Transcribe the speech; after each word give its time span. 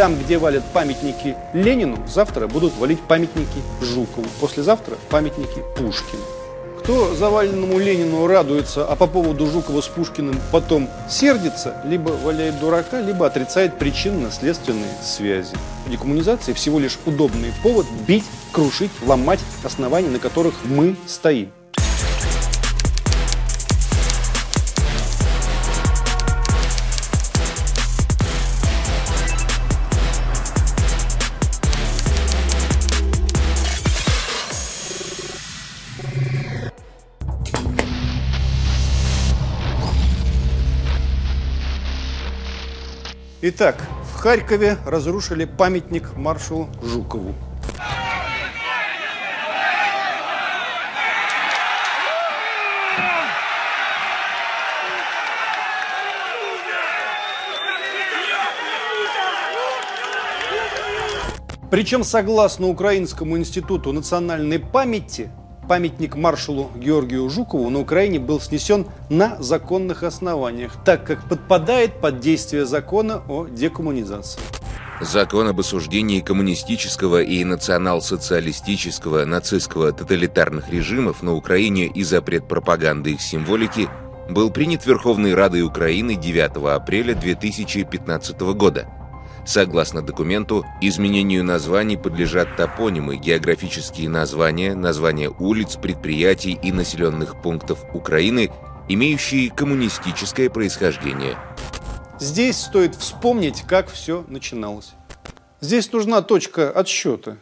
Там, 0.00 0.18
где 0.18 0.38
валят 0.38 0.64
памятники 0.72 1.36
Ленину, 1.52 1.98
завтра 2.08 2.46
будут 2.46 2.74
валить 2.78 3.02
памятники 3.02 3.58
Жукову. 3.82 4.26
Послезавтра 4.40 4.96
памятники 5.10 5.62
Пушкину. 5.76 6.22
Кто 6.78 7.14
заваленному 7.14 7.78
Ленину 7.78 8.26
радуется, 8.26 8.86
а 8.86 8.96
по 8.96 9.06
поводу 9.06 9.46
Жукова 9.46 9.82
с 9.82 9.88
Пушкиным 9.88 10.40
потом 10.52 10.88
сердится, 11.10 11.82
либо 11.84 12.08
валяет 12.12 12.58
дурака, 12.60 13.02
либо 13.02 13.26
отрицает 13.26 13.78
причинно-следственные 13.78 14.94
связи. 15.02 15.54
Декоммунизация 15.86 16.54
всего 16.54 16.78
лишь 16.78 16.98
удобный 17.04 17.52
повод 17.62 17.84
бить, 18.08 18.24
крушить, 18.52 18.92
ломать 19.06 19.40
основания, 19.64 20.08
на 20.08 20.18
которых 20.18 20.54
мы 20.64 20.96
стоим. 21.06 21.52
Итак, 43.42 43.86
в 44.12 44.18
Харькове 44.18 44.76
разрушили 44.84 45.46
памятник 45.46 46.14
маршалу 46.14 46.68
Жукову. 46.82 47.34
Причем, 61.70 62.04
согласно 62.04 62.66
Украинскому 62.68 63.38
институту 63.38 63.92
национальной 63.92 64.58
памяти, 64.58 65.30
памятник 65.70 66.16
маршалу 66.16 66.68
Георгию 66.74 67.30
Жукову 67.30 67.70
на 67.70 67.78
Украине 67.78 68.18
был 68.18 68.40
снесен 68.40 68.86
на 69.08 69.40
законных 69.40 70.02
основаниях, 70.02 70.72
так 70.84 71.06
как 71.06 71.28
подпадает 71.28 72.00
под 72.00 72.18
действие 72.18 72.66
закона 72.66 73.22
о 73.28 73.46
декоммунизации. 73.46 74.40
Закон 75.00 75.46
об 75.46 75.60
осуждении 75.60 76.18
коммунистического 76.18 77.22
и 77.22 77.44
национал-социалистического 77.44 79.24
нацистского 79.24 79.92
тоталитарных 79.92 80.72
режимов 80.72 81.22
на 81.22 81.36
Украине 81.36 81.86
и 81.86 82.02
запрет 82.02 82.48
пропаганды 82.48 83.12
их 83.12 83.20
символики 83.20 83.88
был 84.28 84.50
принят 84.50 84.84
Верховной 84.86 85.34
Радой 85.34 85.62
Украины 85.62 86.16
9 86.16 86.74
апреля 86.74 87.14
2015 87.14 88.40
года– 88.40 88.88
Согласно 89.46 90.02
документу, 90.02 90.64
изменению 90.80 91.44
названий 91.44 91.96
подлежат 91.96 92.56
топонимы, 92.56 93.16
географические 93.16 94.08
названия, 94.08 94.74
названия 94.74 95.30
улиц, 95.30 95.76
предприятий 95.76 96.58
и 96.62 96.72
населенных 96.72 97.40
пунктов 97.40 97.84
Украины, 97.94 98.50
имеющие 98.88 99.50
коммунистическое 99.50 100.50
происхождение. 100.50 101.36
Здесь 102.18 102.58
стоит 102.58 102.94
вспомнить, 102.94 103.62
как 103.62 103.90
все 103.90 104.24
начиналось. 104.28 104.92
Здесь 105.60 105.90
нужна 105.92 106.20
точка 106.22 106.70
отсчета. 106.70 107.38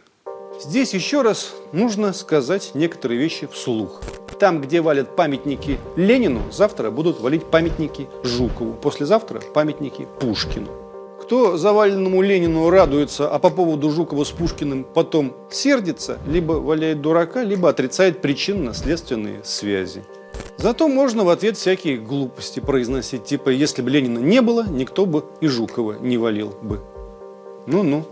Здесь 0.63 0.93
еще 0.93 1.21
раз 1.21 1.53
нужно 1.73 2.13
сказать 2.13 2.71
некоторые 2.73 3.19
вещи 3.19 3.47
вслух. 3.47 4.01
Там, 4.39 4.61
где 4.61 4.81
валят 4.81 5.15
памятники 5.15 5.79
Ленину, 5.97 6.41
завтра 6.51 6.91
будут 6.91 7.19
валить 7.19 7.45
памятники 7.45 8.07
Жукову, 8.23 8.73
послезавтра 8.73 9.41
памятники 9.41 10.07
Пушкину. 10.19 10.88
Кто 11.29 11.57
заваленному 11.57 12.23
Ленину 12.23 12.71
радуется, 12.71 13.29
а 13.29 13.37
по 13.37 13.51
поводу 13.51 13.91
Жукова 13.91 14.23
с 14.23 14.31
Пушкиным 14.31 14.83
потом 14.83 15.35
сердится, 15.51 16.17
либо 16.25 16.53
валяет 16.53 17.01
дурака, 17.01 17.43
либо 17.43 17.69
отрицает 17.69 18.19
причинно-следственные 18.19 19.43
связи. 19.43 20.03
Зато 20.57 20.87
можно 20.87 21.23
в 21.23 21.29
ответ 21.29 21.55
всякие 21.55 21.97
глупости 21.97 22.59
произносить, 22.59 23.25
типа 23.25 23.49
«если 23.49 23.83
бы 23.83 23.91
Ленина 23.91 24.17
не 24.17 24.41
было, 24.41 24.65
никто 24.67 25.05
бы 25.05 25.23
и 25.39 25.45
Жукова 25.45 25.99
не 25.99 26.17
валил 26.17 26.55
бы». 26.63 26.81
Ну-ну. 27.67 28.05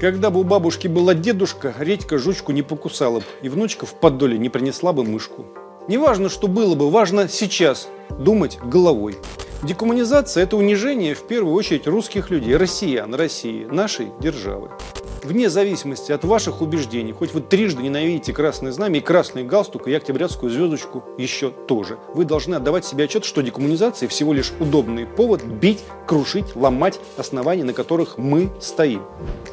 Когда 0.00 0.30
бы 0.30 0.40
у 0.40 0.44
бабушки 0.44 0.88
была 0.88 1.12
дедушка, 1.12 1.74
редька 1.78 2.16
жучку 2.16 2.52
не 2.52 2.62
покусала 2.62 3.18
бы, 3.18 3.26
и 3.42 3.50
внучка 3.50 3.84
в 3.84 3.92
подоле 3.92 4.38
не 4.38 4.48
принесла 4.48 4.94
бы 4.94 5.04
мышку. 5.04 5.44
Не 5.86 5.98
важно, 5.98 6.30
что 6.30 6.48
было 6.48 6.74
бы, 6.74 6.90
важно 6.90 7.28
сейчас 7.28 7.90
думать 8.08 8.58
головой. 8.64 9.18
Декоммунизация– 9.62 10.42
это 10.44 10.56
унижение 10.56 11.16
в 11.16 11.26
первую 11.26 11.52
очередь 11.52 11.88
русских 11.88 12.30
людей, 12.30 12.56
россиян, 12.56 13.12
России, 13.12 13.64
нашей 13.64 14.12
державы. 14.20 14.70
Вне 15.24 15.50
зависимости 15.50 16.12
от 16.12 16.22
ваших 16.24 16.62
убеждений, 16.62 17.12
хоть 17.12 17.34
вы 17.34 17.40
трижды 17.40 17.82
ненавидите 17.82 18.32
красное 18.32 18.70
знамя 18.70 18.98
и 18.98 19.02
красный 19.02 19.42
галстук, 19.42 19.88
и 19.88 19.94
октябрятскую 19.94 20.52
звездочку 20.52 21.02
еще 21.18 21.50
тоже, 21.50 21.98
вы 22.14 22.24
должны 22.24 22.54
отдавать 22.54 22.84
себе 22.84 23.04
отчет, 23.04 23.24
что 23.24 23.42
декоммунизация 23.42 24.08
всего 24.08 24.32
лишь 24.32 24.52
удобный 24.60 25.06
повод 25.06 25.42
бить, 25.42 25.82
крушить, 26.06 26.54
ломать 26.54 27.00
основания, 27.16 27.64
на 27.64 27.72
которых 27.72 28.16
мы 28.16 28.50
стоим. 28.60 29.02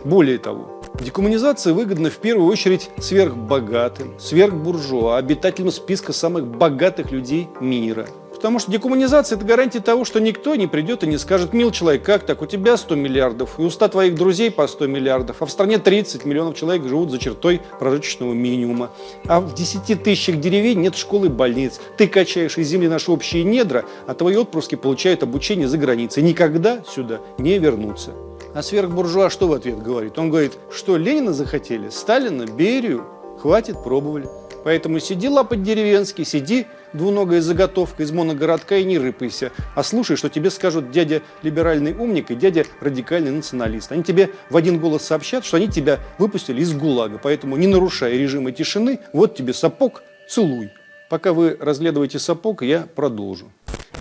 Более 0.03 0.37
того, 0.37 0.71
Декоммунизация 1.01 1.73
выгодна 1.73 2.09
в 2.09 2.17
первую 2.19 2.49
очередь 2.49 2.89
сверхбогатым, 2.99 4.17
сверхбуржуа, 4.17 5.17
обитателям 5.17 5.69
списка 5.71 6.13
самых 6.13 6.47
богатых 6.47 7.11
людей 7.11 7.49
мира– 7.59 8.07
Потому 8.45 8.59
что 8.59 8.71
декоммунизация– 8.71 9.35
это 9.37 9.43
гарантия 9.43 9.79
того, 9.79 10.05
что 10.05 10.21
никто 10.21 10.53
не 10.53 10.67
придет 10.67 11.03
и 11.03 11.07
не 11.07 11.17
скажет, 11.17 11.51
мил 11.51 11.71
человек, 11.71 12.03
как 12.03 12.27
так, 12.27 12.43
у 12.43 12.45
тебя 12.45 12.77
100 12.77 12.93
миллиардов, 12.93 13.57
и 13.57 13.63
у 13.63 13.71
100 13.71 13.87
твоих 13.87 14.13
друзей 14.13 14.51
по 14.51 14.67
100 14.67 14.85
миллиардов, 14.85 15.37
а 15.39 15.47
в 15.47 15.51
стране 15.51 15.79
30 15.79 16.25
миллионов 16.25 16.55
человек 16.55 16.87
живут 16.87 17.09
за 17.09 17.17
чертой 17.17 17.59
прожиточного 17.79 18.33
минимума. 18.33 18.91
А 19.25 19.39
в 19.39 19.55
10 19.55 20.03
тысячах 20.03 20.39
деревень 20.39 20.79
нет 20.79 20.95
школы 20.95 21.25
и 21.25 21.29
больниц. 21.31 21.81
Ты 21.97 22.07
качаешь 22.07 22.55
из 22.59 22.67
земли 22.67 22.87
наши 22.87 23.11
общие 23.11 23.43
недра, 23.43 23.83
а 24.05 24.13
твои 24.13 24.35
отпрыски 24.35 24.75
получают 24.75 25.23
обучение 25.23 25.67
за 25.67 25.79
границей. 25.79 26.21
Никогда 26.21 26.83
сюда 26.87 27.21
не 27.39 27.57
вернутся. 27.57 28.11
А 28.53 28.61
сверхбуржуа 28.61 29.31
что 29.31 29.47
в 29.47 29.53
ответ 29.53 29.81
говорит? 29.81 30.19
Он 30.19 30.29
говорит, 30.29 30.53
что 30.69 30.97
Ленина 30.97 31.33
захотели, 31.33 31.89
Сталина, 31.89 32.45
Берию, 32.45 33.05
хватит, 33.41 33.81
пробовали. 33.83 34.27
Поэтому 34.65 34.99
сиди 34.99 35.29
лапать 35.29 35.61
деревенский, 35.61 36.25
сиди 36.25 36.65
двуногая 36.91 37.39
заготовка 37.39 38.01
из 38.01 38.11
моногородка 38.11 38.77
и 38.77 38.83
не 38.83 38.97
рыпайся, 38.97 39.51
а 39.75 39.83
слушай, 39.83 40.17
что 40.17 40.27
тебе 40.27 40.49
скажут 40.49 40.89
дядя 40.89 41.21
либеральный 41.43 41.93
умник 41.93 42.31
и 42.31 42.35
дядя 42.35 42.65
радикальный 42.81 43.29
националист. 43.29 43.91
Они 43.91 44.01
тебе 44.01 44.31
в 44.49 44.57
один 44.57 44.79
голос 44.79 45.03
сообщат, 45.03 45.45
что 45.45 45.57
они 45.57 45.67
тебя 45.67 45.99
выпустили 46.17 46.61
из 46.61 46.73
ГУЛАГа, 46.73 47.19
поэтому 47.21 47.57
не 47.57 47.67
нарушая 47.67 48.17
режима 48.17 48.51
тишины, 48.51 49.01
вот 49.13 49.35
тебе 49.35 49.53
сапог, 49.53 50.01
целуй. 50.27 50.71
Пока 51.11 51.33
вы 51.33 51.55
разглядываете 51.59 52.17
сапог, 52.17 52.63
я 52.63 52.87
продолжу. 52.95 53.51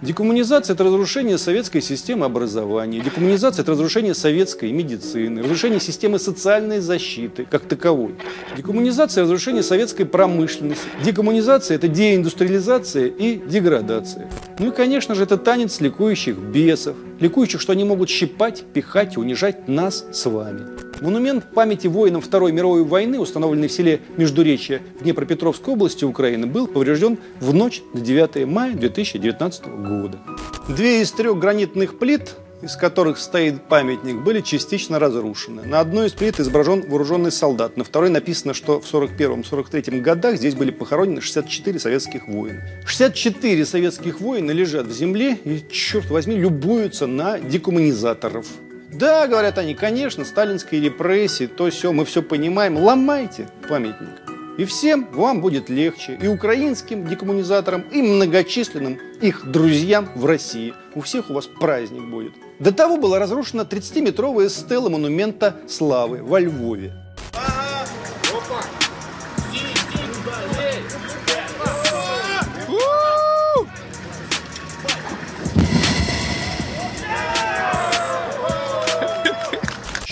Декоммунизация– 0.04 0.74
это 0.74 0.84
разрушение 0.84 1.38
советской 1.38 1.80
системы 1.80 2.26
образования, 2.26 3.00
декоммунизация– 3.00 3.62
это 3.64 3.72
разрушение 3.72 4.12
советской 4.12 4.70
медицины, 4.70 5.42
разрушение 5.42 5.80
системы 5.80 6.18
социальной 6.18 6.80
защиты 6.80 7.46
как 7.50 7.62
таковой. 7.62 8.14
Декоммунизация– 8.54 9.22
разрушение 9.24 9.62
советской 9.62 10.04
промышленности. 10.04 10.86
Декоммунизация– 11.02 11.74
это 11.76 11.88
деиндустриализация 11.88 13.06
и 13.06 13.36
деградация. 13.36 14.30
Ну 14.58 14.68
и, 14.68 14.70
конечно 14.72 15.14
же, 15.14 15.22
это 15.22 15.38
танец 15.38 15.80
ликующих 15.80 16.36
бесов, 16.36 16.96
ликующих, 17.18 17.62
что 17.62 17.72
они 17.72 17.84
могут 17.84 18.10
щипать, 18.10 18.62
пихать 18.74 19.16
и 19.16 19.18
унижать 19.18 19.68
нас 19.68 20.04
с 20.12 20.26
вами. 20.26 20.66
Монумент 21.04 21.52
памяти 21.52 21.86
воинам 21.86 22.22
Второй 22.22 22.50
мировой 22.50 22.82
войны, 22.82 23.20
установленный 23.20 23.68
в 23.68 23.72
селе 23.72 24.00
Междуречье 24.16 24.80
в 24.98 25.02
Днепропетровской 25.02 25.74
области 25.74 26.06
Украины, 26.06 26.46
был 26.46 26.66
поврежден 26.66 27.18
в 27.40 27.52
ночь 27.52 27.82
на 27.92 28.00
9 28.00 28.46
мая 28.46 28.72
2019 28.72 29.66
года. 29.66 30.18
Две 30.66 31.02
из 31.02 31.12
трех 31.12 31.38
гранитных 31.38 31.98
плит 31.98 32.36
из 32.62 32.76
которых 32.76 33.18
стоит 33.18 33.60
памятник, 33.64 34.22
были 34.22 34.40
частично 34.40 34.98
разрушены. 34.98 35.64
На 35.64 35.80
одной 35.80 36.06
из 36.06 36.12
плит 36.12 36.40
изображен 36.40 36.88
вооруженный 36.88 37.30
солдат, 37.30 37.76
на 37.76 37.84
второй 37.84 38.08
написано, 38.08 38.54
что 38.54 38.80
в 38.80 38.90
41-43 38.90 40.00
годах 40.00 40.36
здесь 40.36 40.54
были 40.54 40.70
похоронены 40.70 41.20
64 41.20 41.78
советских 41.78 42.26
воина. 42.26 42.62
64 42.86 43.66
советских 43.66 44.22
воина 44.22 44.50
лежат 44.52 44.86
в 44.86 44.92
земле 44.92 45.38
и, 45.44 45.62
черт 45.70 46.08
возьми, 46.08 46.36
любуются 46.36 47.06
на 47.06 47.38
декоммунизаторов. 47.38 48.46
Да, 48.94 49.26
говорят 49.26 49.58
они, 49.58 49.74
конечно, 49.74 50.24
сталинские 50.24 50.80
репрессии, 50.80 51.46
то 51.46 51.68
все, 51.68 51.92
мы 51.92 52.04
все 52.04 52.22
понимаем. 52.22 52.76
Ломайте 52.76 53.48
памятник. 53.68 54.22
И 54.56 54.64
всем 54.64 55.08
вам 55.10 55.40
будет 55.40 55.68
легче, 55.68 56.16
и 56.22 56.28
украинским 56.28 57.08
декоммунизаторам, 57.08 57.82
и 57.90 58.02
многочисленным 58.02 59.00
их 59.20 59.50
друзьям 59.50 60.08
в 60.14 60.26
России. 60.26 60.74
У 60.94 61.00
всех 61.00 61.30
у 61.30 61.34
вас 61.34 61.48
праздник 61.48 62.04
будет. 62.04 62.34
До 62.60 62.72
того 62.72 62.96
была 62.96 63.18
разрушена 63.18 63.62
30-метровая 63.62 64.48
стела 64.48 64.88
монумента 64.88 65.56
славы 65.66 66.22
во 66.22 66.38
Львове. 66.38 66.92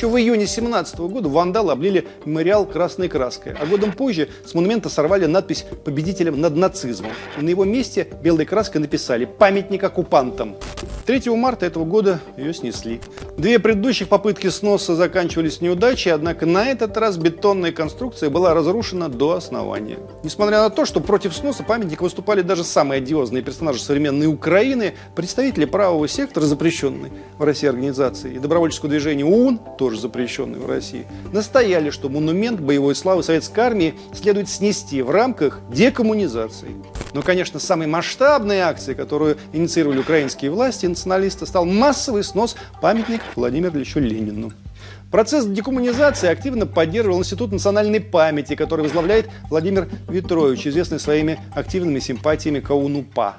Еще 0.02 0.10
в 0.10 0.16
июне 0.16 0.48
17 0.48 0.98
года 0.98 1.28
вандалы 1.28 1.70
облили 1.70 2.08
мемориал 2.24 2.66
красной 2.66 3.06
краской, 3.06 3.52
а 3.52 3.66
годом 3.66 3.92
позже 3.92 4.30
с 4.44 4.52
монумента 4.52 4.88
сорвали 4.88 5.26
надпись 5.26 5.64
«Победителям 5.84 6.40
над 6.40 6.56
нацизмом». 6.56 7.12
И 7.38 7.44
на 7.44 7.48
его 7.48 7.64
месте 7.64 8.08
белой 8.20 8.44
краской 8.44 8.80
написали 8.80 9.26
«Памятник 9.26 9.84
оккупантам». 9.84 10.56
3 11.06 11.30
марта 11.36 11.66
этого 11.66 11.84
года 11.84 12.20
ее 12.36 12.52
снесли. 12.52 13.00
Две 13.36 13.60
предыдущих 13.60 14.08
попытки 14.08 14.48
сноса 14.48 14.96
заканчивались 14.96 15.60
неудачей, 15.60 16.12
однако 16.12 16.46
на 16.46 16.66
этот 16.66 16.96
раз 16.96 17.16
бетонная 17.16 17.70
конструкция 17.70 18.28
была 18.28 18.54
разрушена 18.54 19.08
до 19.08 19.34
основания. 19.34 19.98
Несмотря 20.24 20.62
на 20.62 20.70
то, 20.70 20.84
что 20.84 21.00
против 21.00 21.34
сноса 21.34 21.62
памятника 21.62 22.02
выступали 22.02 22.42
даже 22.42 22.64
самые 22.64 22.98
одиозные 22.98 23.42
персонажи 23.42 23.80
современной 23.80 24.26
Украины, 24.26 24.94
представители 25.14 25.64
правого 25.64 26.08
сектора, 26.08 26.44
запрещенной 26.44 27.12
в 27.38 27.44
России 27.44 27.68
организации, 27.68 28.34
и 28.34 28.38
добровольческого 28.40 28.90
движения 28.90 29.24
ОУН, 29.24 29.60
тоже 29.78 29.91
запрещенной 29.98 30.58
в 30.58 30.66
России, 30.66 31.06
настояли, 31.32 31.90
что 31.90 32.08
монумент 32.08 32.60
боевой 32.60 32.94
славы 32.94 33.22
советской 33.22 33.60
армии 33.60 33.94
следует 34.14 34.48
снести 34.48 35.02
в 35.02 35.10
рамках 35.10 35.60
декоммунизации. 35.70 36.70
Но, 37.12 37.22
конечно, 37.22 37.60
самой 37.60 37.86
масштабной 37.86 38.60
акцией, 38.60 38.96
которую 38.96 39.36
инициировали 39.52 39.98
украинские 39.98 40.50
власти, 40.50 40.86
националисты, 40.86 41.46
стал 41.46 41.66
массовый 41.66 42.24
снос 42.24 42.56
памятника 42.80 43.24
Владимиру 43.36 43.76
Ильичу 43.76 44.00
Ленину. 44.00 44.52
Процесс 45.10 45.44
декоммунизации 45.44 46.30
активно 46.30 46.66
поддерживал 46.66 47.18
Институт 47.18 47.52
национальной 47.52 48.00
памяти, 48.00 48.56
который 48.56 48.80
возглавляет 48.80 49.28
Владимир 49.50 49.88
Ветрович, 50.08 50.66
известный 50.66 50.98
своими 50.98 51.38
активными 51.54 51.98
симпатиями 51.98 52.60
к 52.60 52.70
ОУН-УПА. 52.70 53.36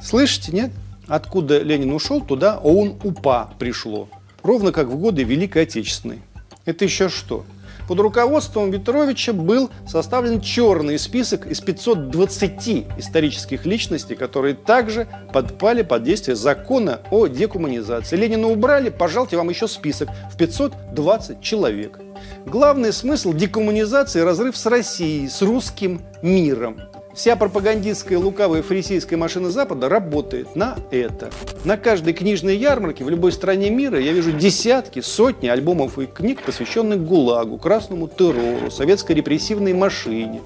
Слышите, 0.00 0.52
нет? 0.52 0.70
Откуда 1.08 1.58
Ленин 1.58 1.92
ушел, 1.92 2.20
туда 2.20 2.60
ОУН-УПА 2.62 3.54
пришло. 3.58 4.08
Ровно 4.42 4.72
как 4.72 4.88
в 4.88 4.96
годы 4.96 5.22
Великой 5.22 5.62
Отечественной. 5.62 6.20
Это 6.64 6.84
еще 6.84 7.08
что? 7.08 7.44
Под 7.88 7.98
руководством 7.98 8.70
Ветровича 8.70 9.32
был 9.32 9.70
составлен 9.86 10.40
черный 10.40 10.98
список 10.98 11.46
из 11.46 11.60
520 11.60 12.86
исторических 12.98 13.66
личностей, 13.66 14.14
которые 14.14 14.54
также 14.54 15.08
подпали 15.32 15.82
под 15.82 16.04
действие 16.04 16.36
закона 16.36 17.00
о 17.10 17.26
декоммунизации. 17.26 18.16
Ленина 18.16 18.48
убрали, 18.48 18.88
пожалуйте, 18.88 19.36
вам 19.36 19.50
еще 19.50 19.66
список 19.66 20.08
в 20.32 20.36
520 20.36 21.40
человек. 21.40 21.98
Главный 22.46 22.92
смысл 22.92 23.32
декоммунизации– 23.32 24.20
разрыв 24.22 24.56
с 24.56 24.64
Россией, 24.66 25.28
с 25.28 25.42
русским 25.42 26.02
миром. 26.22 26.80
Вся 27.14 27.36
пропагандистская 27.36 28.18
лукавая 28.18 28.62
фарисейская 28.62 29.18
машина 29.18 29.50
Запада 29.50 29.88
работает 29.90 30.56
на 30.56 30.78
это. 30.90 31.30
На 31.64 31.76
каждой 31.76 32.14
книжной 32.14 32.56
ярмарке 32.56 33.04
в 33.04 33.10
любой 33.10 33.32
стране 33.32 33.68
мира 33.68 34.00
я 34.00 34.12
вижу 34.12 34.32
десятки, 34.32 35.00
сотни 35.00 35.48
альбомов 35.48 35.98
и 35.98 36.06
книг, 36.06 36.42
посвященных 36.42 37.04
ГУЛАГу, 37.04 37.58
красному 37.58 38.08
террору, 38.08 38.70
советской 38.70 39.12
репрессивной 39.12 39.74
машине. 39.74 40.40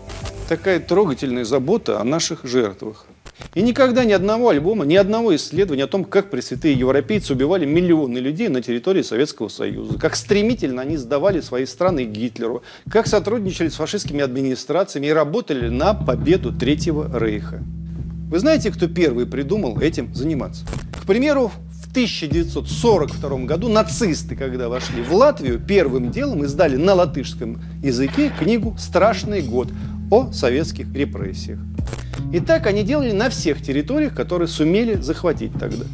Такая 0.48 0.80
трогательная 0.80 1.44
забота 1.44 2.00
о 2.00 2.04
наших 2.04 2.44
жертвах. 2.44 3.06
И 3.54 3.62
никогда 3.62 4.04
ни 4.04 4.12
одного 4.12 4.48
альбома, 4.50 4.84
ни 4.84 4.96
одного 4.96 5.34
исследования 5.36 5.84
о 5.84 5.88
том, 5.88 6.04
как 6.04 6.30
пресвятые 6.30 6.74
европейцы 6.74 7.32
убивали 7.32 7.64
миллионы 7.64 8.18
людей 8.18 8.48
на 8.48 8.62
территории 8.62 9.02
Советского 9.02 9.48
Союза, 9.48 9.98
как 9.98 10.16
стремительно 10.16 10.82
они 10.82 10.96
сдавали 10.96 11.40
свои 11.40 11.66
страны 11.66 12.04
Гитлеру, 12.04 12.62
как 12.90 13.06
сотрудничали 13.06 13.68
с 13.68 13.74
фашистскими 13.74 14.22
администрациями 14.22 15.06
и 15.06 15.10
работали 15.10 15.68
на 15.68 15.94
победу 15.94 16.52
Третьего 16.52 17.10
Рейха. 17.18 17.62
Вы 18.28 18.38
знаете, 18.40 18.70
кто 18.72 18.88
первый 18.88 19.26
придумал 19.26 19.78
этим 19.80 20.14
заниматься? 20.14 20.64
К 21.00 21.06
примеру, 21.06 21.52
в 21.70 21.90
1942 21.90 23.38
году 23.44 23.68
нацисты, 23.68 24.34
когда 24.34 24.68
вошли 24.68 25.02
в 25.02 25.14
Латвию, 25.14 25.60
первым 25.60 26.10
делом 26.10 26.44
издали 26.44 26.76
на 26.76 26.94
латышском 26.94 27.62
языке 27.82 28.32
книгу 28.36 28.74
«Страшный 28.78 29.42
год» 29.42 29.68
о 30.10 30.32
советских 30.32 30.92
репрессиях. 30.92 31.58
И 32.32 32.40
так 32.40 32.66
они 32.66 32.82
делали 32.82 33.12
на 33.12 33.30
всех 33.30 33.62
территориях, 33.62 34.14
которые 34.14 34.48
сумели 34.48 34.94
захватить 34.94 35.52
тогда. 35.58 35.84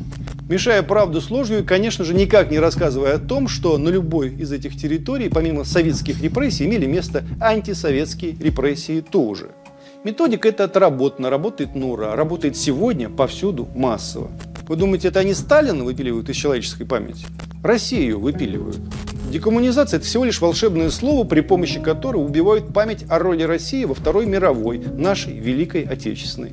Мешая 0.48 0.82
правду 0.82 1.20
с 1.20 1.30
ложью 1.30 1.60
и, 1.60 1.62
конечно 1.62 2.04
же, 2.04 2.14
никак 2.14 2.50
не 2.50 2.58
рассказывая 2.58 3.14
о 3.14 3.18
том, 3.18 3.48
что 3.48 3.78
на 3.78 3.88
любой 3.88 4.34
из 4.34 4.52
этих 4.52 4.76
территорий, 4.76 5.28
помимо 5.28 5.64
советских 5.64 6.22
репрессий, 6.22 6.66
имели 6.66 6.86
место 6.86 7.24
антисоветские 7.40 8.36
репрессии 8.38 9.00
тоже. 9.00 9.50
Методика 10.04 10.48
эта 10.48 10.64
отработана, 10.64 11.30
работает 11.30 11.74
на 11.74 11.86
ура, 11.86 12.16
работает 12.16 12.56
сегодня 12.56 13.08
повсюду 13.08 13.68
массово. 13.74 14.30
Вы 14.68 14.76
думаете, 14.76 15.08
это 15.08 15.20
они 15.20 15.34
Сталина 15.34 15.82
выпиливают 15.82 16.28
из 16.30 16.36
человеческой 16.36 16.84
памяти? 16.84 17.26
Россию 17.62 18.20
выпиливают. 18.20 18.78
Декоммунизация– 19.30 19.96
это 19.98 20.06
всего 20.06 20.24
лишь 20.24 20.40
волшебное 20.40 20.90
слово, 20.90 21.24
при 21.24 21.40
помощи 21.40 21.80
которого 21.80 22.22
убивают 22.22 22.72
память 22.72 23.04
о 23.08 23.18
роли 23.18 23.42
России 23.42 23.84
во 23.84 23.94
Второй 23.94 24.26
мировой, 24.26 24.78
нашей 24.78 25.38
Великой 25.38 25.82
Отечественной. 25.82 26.52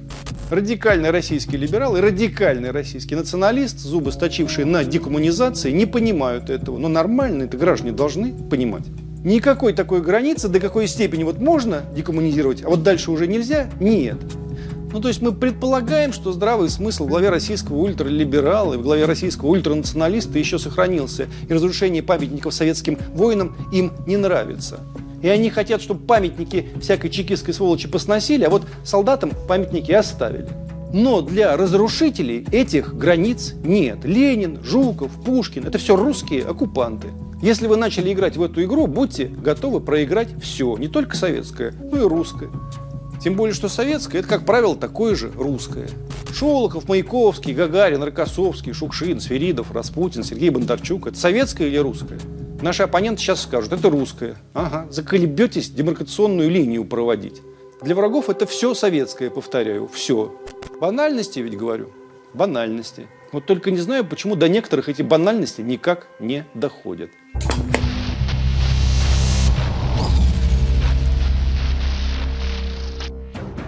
Радикальный 0.50 1.12
российский 1.12 1.58
либерал 1.58 1.96
и 1.98 2.00
радикальный 2.00 2.72
российский 2.72 3.16
националист, 3.16 3.80
зубы 3.80 4.12
сточившие 4.12 4.66
на 4.66 4.84
декоммунизации, 4.84 5.72
не 5.72 5.86
понимают 5.86 6.50
этого. 6.50 6.78
Но 6.78 6.88
нормально 6.88 7.44
это 7.44 7.58
граждане 7.58 7.92
должны 7.92 8.34
понимать. 8.34 8.86
Никакой 9.24 9.74
такой 9.74 10.02
границы, 10.02 10.48
до 10.48 10.60
какой 10.60 10.88
степени 10.88 11.24
вот 11.24 11.40
можно 11.40 11.84
декоммунизировать, 11.94 12.64
а 12.64 12.70
вот 12.70 12.84
дальше 12.84 13.12
уже 13.12 13.28
нельзя, 13.28 13.70
нет. 13.80 14.18
Ну, 14.92 15.00
то 15.00 15.08
есть 15.08 15.22
мы 15.22 15.32
предполагаем, 15.32 16.12
что 16.14 16.32
здравый 16.32 16.70
смысл 16.70 17.06
в 17.06 17.10
главе 17.10 17.30
российского 17.30 17.78
ультралиберала 17.78 18.74
и 18.74 18.78
в 18.78 18.82
главе 18.82 19.06
российского 19.06 19.50
ультранационалиста 19.50 20.40
еще 20.40 20.58
сохранился, 20.58 21.28
и 21.48 21.54
разрушение 21.54 22.02
памятников 22.02 22.54
советским 22.54 22.98
воинам 23.14 23.56
им 23.72 23.92
не 24.08 24.18
нравится. 24.18 24.80
И 25.22 25.28
они 25.28 25.50
хотят, 25.50 25.82
чтобы 25.82 26.06
памятники 26.06 26.70
всякой 26.82 27.10
чекистской 27.12 27.54
сволочи 27.54 27.88
посносили, 27.88 28.46
а 28.46 28.50
вот 28.50 28.64
солдатам 28.84 29.32
памятники 29.48 29.92
оставили. 29.92 30.48
Но 30.92 31.22
для 31.22 31.56
разрушителей 31.56 32.48
этих 32.52 32.96
границ 32.96 33.54
нет. 33.64 34.00
Ленин, 34.06 34.64
Жуков, 34.64 35.12
Пушкин– 35.24 35.66
это 35.68 35.78
все 35.78 35.96
русские 35.96 36.46
оккупанты. 36.46 37.10
Если 37.44 37.68
вы 37.68 37.78
начали 37.78 38.12
играть 38.12 38.38
в 38.38 38.44
эту 38.44 38.64
игру, 38.64 38.88
будьте 38.88 39.26
готовы 39.26 39.82
проиграть 39.82 40.30
все, 40.42 40.76
не 40.78 40.88
только 40.88 41.16
советское, 41.16 41.74
но 41.92 41.98
и 41.98 42.02
русское. 42.02 42.50
Тем 43.22 43.36
более, 43.36 43.54
что 43.54 43.68
советское– 43.68 44.18
это, 44.20 44.28
как 44.28 44.46
правило, 44.46 44.76
такое 44.76 45.14
же 45.16 45.32
русское. 45.36 45.90
Шолохов, 46.34 46.88
Маяковский, 46.88 47.54
Гагарин, 47.54 48.02
Рокоссовский, 48.02 48.72
Шукшин, 48.72 49.20
Сверидов, 49.20 49.72
Распутин, 49.72 50.24
Сергей 50.24 50.50
Бондарчук– 50.50 51.08
это 51.08 51.18
советское 51.18 51.68
или 51.68 51.78
русское? 51.78 52.20
Наши 52.62 52.84
оппоненты 52.84 53.22
сейчас 53.22 53.42
скажут, 53.42 53.74
это 53.74 53.90
русское. 53.90 54.36
Ага, 54.54 54.88
заколебетесь 54.90 55.70
демаркационную 55.70 56.50
линию 56.50 56.86
проводить. 56.86 57.42
Для 57.82 57.96
врагов 57.96 58.30
это 58.30 58.46
все 58.46 58.74
советское, 58.74 59.30
повторяю, 59.30 59.88
все. 59.88 60.36
Банальности 60.80 61.40
ведь 61.40 61.58
говорю, 61.58 61.92
банальности. 62.34 63.08
Вот 63.32 63.46
только 63.46 63.72
не 63.72 63.80
знаю, 63.80 64.06
почему 64.06 64.36
до 64.36 64.50
некоторых 64.50 64.90
эти 64.90 65.02
банальности 65.02 65.62
никак 65.62 66.08
не 66.20 66.46
доходят. 66.54 67.12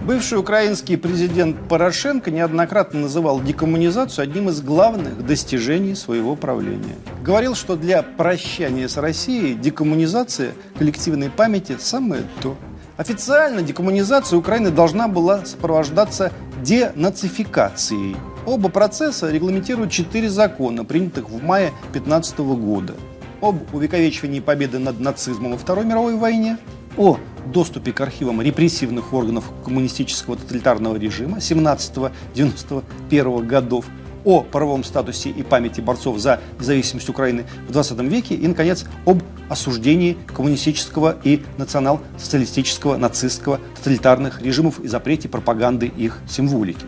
Бывший 0.06 0.36
украинский 0.36 0.96
президент 0.96 1.68
Порошенко 1.68 2.32
неоднократно 2.32 3.02
называл 3.02 3.40
декоммунизацию 3.40 4.24
одним 4.24 4.48
из 4.48 4.60
главных 4.60 5.24
достижений 5.24 5.94
своего 5.94 6.34
правления. 6.34 6.96
Говорил, 7.22 7.54
что 7.54 7.76
для 7.76 8.02
прощания 8.02 8.88
с 8.88 8.96
Россией 8.96 9.54
декоммунизация 9.54 10.54
коллективной 10.76 11.30
памяти– 11.30 11.76
самое 11.78 12.24
то. 12.40 12.56
Официально 12.96 13.62
декоммунизация 13.62 14.36
Украины 14.36 14.70
должна 14.70 15.06
была 15.06 15.44
сопровождаться 15.44 16.32
денацификацией. 16.64 18.16
Оба 18.44 18.70
процесса 18.70 19.30
регламентируют 19.30 19.92
четыре 19.92 20.28
закона, 20.28 20.84
принятых 20.84 21.30
в 21.30 21.40
мае 21.44 21.70
2015 21.92 22.38
года. 22.38 22.94
Об 23.40 23.72
увековечивании 23.72 24.40
победы 24.40 24.80
над 24.80 24.98
нацизмом 24.98 25.52
во 25.52 25.58
Второй 25.58 25.84
мировой 25.84 26.16
войне, 26.16 26.58
о 26.96 27.18
доступе 27.46 27.92
к 27.92 28.00
архивам 28.00 28.42
репрессивных 28.42 29.12
органов 29.12 29.44
коммунистического 29.64 30.36
тоталитарного 30.36 30.96
режима 30.96 31.38
17-91 31.38 33.46
годов, 33.46 33.86
о 34.24 34.42
правовом 34.42 34.84
статусе 34.84 35.30
и 35.30 35.42
памяти 35.42 35.80
борцов 35.80 36.18
за 36.18 36.40
независимость 36.58 37.08
Украины 37.08 37.44
в 37.68 37.72
20 37.72 38.00
веке 38.02 38.34
и, 38.34 38.46
наконец, 38.46 38.84
об 39.06 39.22
осуждении 39.48 40.16
коммунистического 40.26 41.16
и 41.24 41.42
национал-социалистического, 41.58 42.96
нацистского, 42.96 43.60
тоталитарных 43.76 44.42
режимов 44.42 44.80
и 44.80 44.88
запрете 44.88 45.28
пропаганды 45.28 45.86
их 45.86 46.18
символики. 46.28 46.84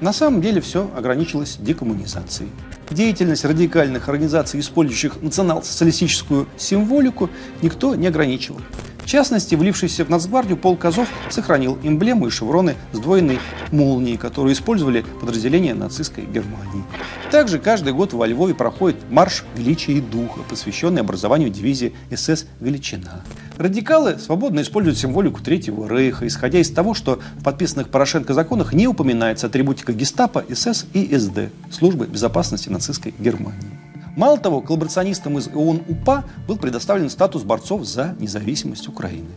На 0.00 0.12
самом 0.12 0.40
деле 0.40 0.60
все 0.60 0.90
ограничилось 0.96 1.56
декоммунизацией. 1.60 2.50
Деятельность 2.90 3.44
радикальных 3.44 4.08
организаций, 4.08 4.58
использующих 4.58 5.22
национал-социалистическую 5.22 6.48
символику, 6.56 7.30
никто 7.62 7.94
не 7.94 8.08
ограничивал. 8.08 8.60
В 9.02 9.06
частности, 9.06 9.54
влившийся 9.56 10.04
в 10.04 10.08
Нацгвардию 10.08 10.56
полк 10.56 10.84
Азов 10.84 11.08
сохранил 11.28 11.78
эмблему 11.82 12.28
и 12.28 12.30
шевроны 12.30 12.76
сдвоенной 12.92 13.40
молнии, 13.72 14.16
которую 14.16 14.54
использовали 14.54 15.04
подразделения 15.20 15.74
нацистской 15.74 16.24
Германии. 16.24 16.84
Также 17.30 17.58
каждый 17.58 17.92
год 17.92 18.12
во 18.12 18.26
Львове 18.26 18.54
проходит 18.54 18.96
марш 19.10 19.44
величия 19.56 19.94
и 19.94 20.00
духа, 20.00 20.40
посвященный 20.48 21.00
образованию 21.00 21.50
дивизии 21.50 21.94
СС 22.14 22.46
«Величина». 22.60 23.22
Радикалы 23.58 24.18
свободно 24.18 24.60
используют 24.60 24.98
символику 24.98 25.40
Третьего 25.42 25.88
Рейха, 25.88 26.26
исходя 26.26 26.60
из 26.60 26.70
того, 26.70 26.94
что 26.94 27.20
в 27.38 27.42
подписанных 27.42 27.88
Порошенко 27.88 28.34
законах 28.34 28.72
не 28.72 28.86
упоминается 28.86 29.48
атрибутика 29.48 29.92
гестапо, 29.92 30.44
СС 30.48 30.86
и 30.94 31.16
СД– 31.16 31.50
службы 31.70 32.06
безопасности 32.06 32.68
нацистской 32.68 33.14
Германии. 33.18 33.91
Мало 34.16 34.38
того, 34.38 34.60
коллаборационистам 34.60 35.38
из 35.38 35.48
ООН-УПА 35.48 36.24
был 36.46 36.58
предоставлен 36.58 37.08
статус 37.08 37.44
борцов 37.44 37.84
за 37.84 38.14
независимость 38.18 38.88
Украины. 38.88 39.30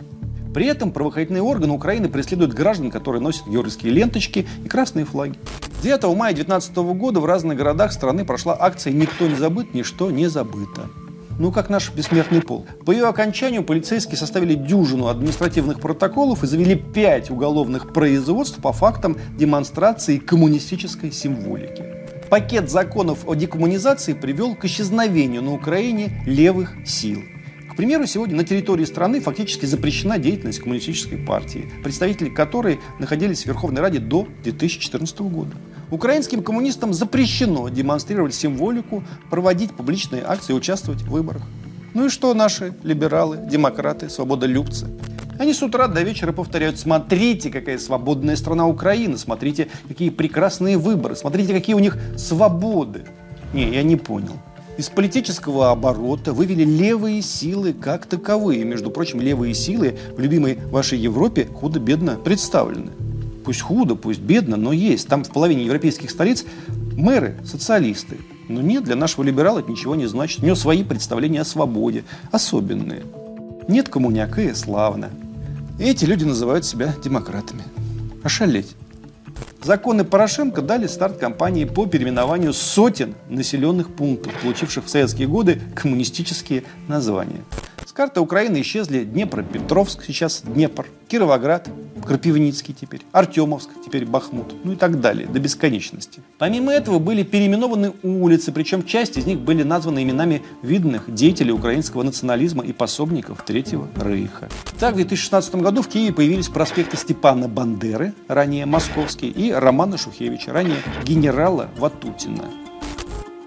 При 0.54 0.68
этом 0.68 0.92
правоохранительные 0.92 1.44
органы 1.44 1.74
Украины 1.74 2.10
преследуют 2.10 2.54
граждан, 2.54 2.92
которые 2.92 3.22
носят 3.22 3.48
георгиевские 3.48 3.94
ленточки 3.94 4.48
и 4.64 4.68
красные 4.68 5.06
флаги. 5.06 5.36
9 5.82 6.04
мая 6.16 6.34
2019 6.34 6.76
года 6.98 7.20
в 7.20 7.26
разных 7.26 7.58
городах 7.58 7.94
страны 7.94 8.26
прошла 8.26 8.58
акция 8.60 8.92
«Никто 8.92 9.28
не 9.28 9.36
забыт, 9.36 9.74
ничто 9.74 10.12
не 10.12 10.28
забыто». 10.28 10.90
Ну, 11.38 11.52
как 11.52 11.70
наш 11.70 11.92
бессмертный 11.92 12.42
пол. 12.42 12.66
По 12.86 12.92
ее 12.92 13.08
окончанию 13.08 13.64
полицейские 13.64 14.18
составили 14.18 14.56
дюжину 14.56 15.08
административных 15.08 15.82
протоколов 15.82 16.44
и 16.44 16.48
завели 16.48 16.76
пять 16.76 17.30
уголовных 17.30 17.92
производств 17.92 18.62
по 18.62 18.72
фактам 18.72 19.18
демонстрации 19.38 20.18
коммунистической 20.18 21.12
символики. 21.12 22.05
Пакет 22.30 22.70
законов 22.72 23.28
о 23.28 23.36
декоммунизации 23.36 24.14
привел 24.14 24.56
к 24.56 24.66
исчезновению 24.66 25.44
на 25.44 25.54
Украине 25.54 26.24
левых 26.26 26.76
сил. 26.86 27.22
К 27.72 27.76
примеру, 27.76 28.08
сегодня 28.08 28.36
на 28.36 28.44
территории 28.44 28.86
страны 28.86 29.20
фактически 29.22 29.66
запрещена 29.66 30.18
деятельность 30.18 30.60
коммунистической 30.60 31.18
партии, 31.18 31.70
представители 31.84 32.30
которой 32.30 32.80
находились 33.00 33.44
в 33.44 33.46
Верховной 33.48 33.82
Раде 33.82 34.00
до 34.00 34.28
2014 34.44 35.20
года. 35.22 35.52
Украинским 35.92 36.42
коммунистам 36.42 36.94
запрещено 36.94 37.70
демонстрировать 37.70 38.34
символику, 38.34 39.04
проводить 39.30 39.74
публичные 39.74 40.24
акции 40.24 40.54
и 40.54 40.56
участвовать 40.56 41.02
в 41.02 41.10
выборах. 41.12 41.44
Ну 41.94 42.08
и 42.08 42.10
что 42.10 42.34
наши 42.34 42.74
либералы, 42.84 43.38
демократы, 43.38 44.10
свободолюбцы? 44.10 44.88
Они 45.38 45.54
с 45.54 45.62
утра 45.62 45.88
до 45.88 46.02
вечера 46.02 46.32
повторяют, 46.32 46.80
смотрите, 46.80 47.50
какая 47.50 47.78
свободная 47.78 48.36
страна 48.36 48.68
Украина, 48.68 49.18
смотрите, 49.18 49.68
какие 49.88 50.10
прекрасные 50.10 50.78
выборы, 50.78 51.16
смотрите, 51.16 51.54
какие 51.54 51.76
у 51.76 51.80
них 51.80 51.98
свободы. 52.18 53.04
Не, 53.54 53.74
я 53.74 53.84
не 53.84 53.98
понял. 53.98 54.34
Из 54.78 54.90
политического 54.90 55.72
оборота 55.72 56.34
вывели 56.34 56.64
левые 56.64 57.22
силы 57.22 57.74
как 57.74 58.06
таковые. 58.06 58.64
Между 58.66 58.92
прочим, 58.92 59.22
левые 59.22 59.54
силы 59.54 59.98
в 60.16 60.20
любимой 60.20 60.60
вашей 60.70 61.00
Европе 61.00 61.46
худо-бедно 61.46 62.16
представлены. 62.16 62.92
Пусть 63.46 63.62
худо, 63.62 63.96
пусть 63.96 64.20
бедно, 64.20 64.58
но 64.58 64.74
есть. 64.74 65.08
Там 65.08 65.24
в 65.24 65.30
половине 65.30 65.66
европейских 65.66 66.10
столиц 66.10 66.46
мэры 66.98 67.38
социалисты. 67.46 68.18
Но 68.50 68.62
нет, 68.62 68.84
для 68.84 68.96
нашего 68.96 69.24
либерала 69.24 69.60
это 69.60 69.72
ничего 69.72 69.96
не 69.96 70.08
значит. 70.08 70.44
У 70.44 70.46
него 70.46 70.56
свои 70.56 70.84
представления 70.84 71.42
о 71.42 71.46
свободе, 71.46 72.04
особенные. 72.32 73.04
Нет 73.68 73.90
коммуняка 73.90 74.42
и 74.42 74.54
славно. 74.54 75.10
И 75.78 75.84
эти 75.84 76.06
люди 76.06 76.24
называют 76.24 76.66
себя 76.66 76.94
демократами. 77.04 77.64
Ошалеть. 78.24 78.76
Законы 79.62 80.04
Порошенко 80.04 80.62
дали 80.62 80.88
старт 80.88 81.18
кампании 81.18 81.66
по 81.66 81.86
переименованию 81.86 82.54
сотен 82.54 83.16
населенных 83.30 83.94
пунктов, 83.94 84.34
получивших 84.42 84.86
в 84.86 84.90
советские 84.90 85.28
годы 85.28 85.60
коммунистические 85.76 86.64
названия. 86.88 87.42
Карты 87.96 88.20
Украины 88.20 88.60
исчезли 88.60 89.06
Днепропетровск, 89.06 90.04
сейчас 90.04 90.42
Днепр, 90.42 90.86
Кировоград, 91.08 91.70
Крапивницкий 92.06 92.74
теперь, 92.74 93.00
Артемовск, 93.14 93.70
теперь 93.86 94.06
Бахмут, 94.06 94.54
ну 94.66 94.74
и 94.74 94.76
так 94.76 95.00
далее, 95.00 95.28
до 95.28 95.40
бесконечности. 95.40 96.22
Помимо 96.38 96.74
этого 96.74 97.00
были 97.00 97.24
переименованы 97.24 97.94
улицы, 98.04 98.52
причем 98.52 98.84
часть 98.84 99.16
из 99.16 99.26
них 99.26 99.40
были 99.40 99.64
названы 99.64 100.04
именами 100.04 100.42
видных 100.62 101.14
деятелей 101.14 101.54
украинского 101.54 102.04
национализма 102.04 102.66
и 102.66 102.74
пособников 102.74 103.46
Третьего 103.46 103.88
Рейха. 103.96 104.50
Так, 104.78 104.96
в 104.96 104.98
2016 104.98 105.56
году 105.56 105.82
в 105.82 105.88
Киеве 105.88 106.12
появились 106.12 106.50
проспекты 106.50 106.98
Степана 106.98 107.48
Бандеры, 107.48 108.14
ранее 108.28 108.66
Московский, 108.66 109.30
и 109.30 109.54
Романа 109.54 109.98
Шухевича, 109.98 110.52
ранее 110.52 110.80
генерала 111.06 111.70
Ватутина. 111.78 112.44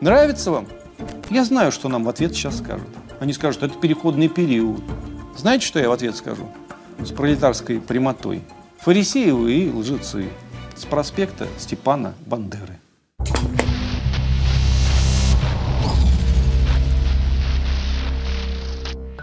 Нравится 0.01 0.53
вам? 0.53 0.67
Я 1.29 1.45
знаю, 1.45 1.71
что 1.71 1.91
нам 1.91 2.05
в 2.05 2.09
ответ 2.09 2.33
сейчас 2.33 2.59
скажут. 2.59 2.89
Они 3.21 3.33
скажут, 3.33 3.63
это 3.63 3.79
переходный 3.79 4.29
период. 4.29 4.83
Знаете, 5.37 5.67
что 5.67 5.79
я 5.79 5.89
в 5.89 5.93
ответ 5.93 6.15
скажу? 6.17 6.49
с 7.05 7.13
пролетарской 7.13 7.81
прямотой. 7.81 8.43
Фарисеи 8.81 9.29
и 9.29 9.71
лжецы. 9.71 10.29
С 10.75 10.85
проспекта 10.85 11.47
Степана 11.59 12.15
Бандеры. 12.27 12.79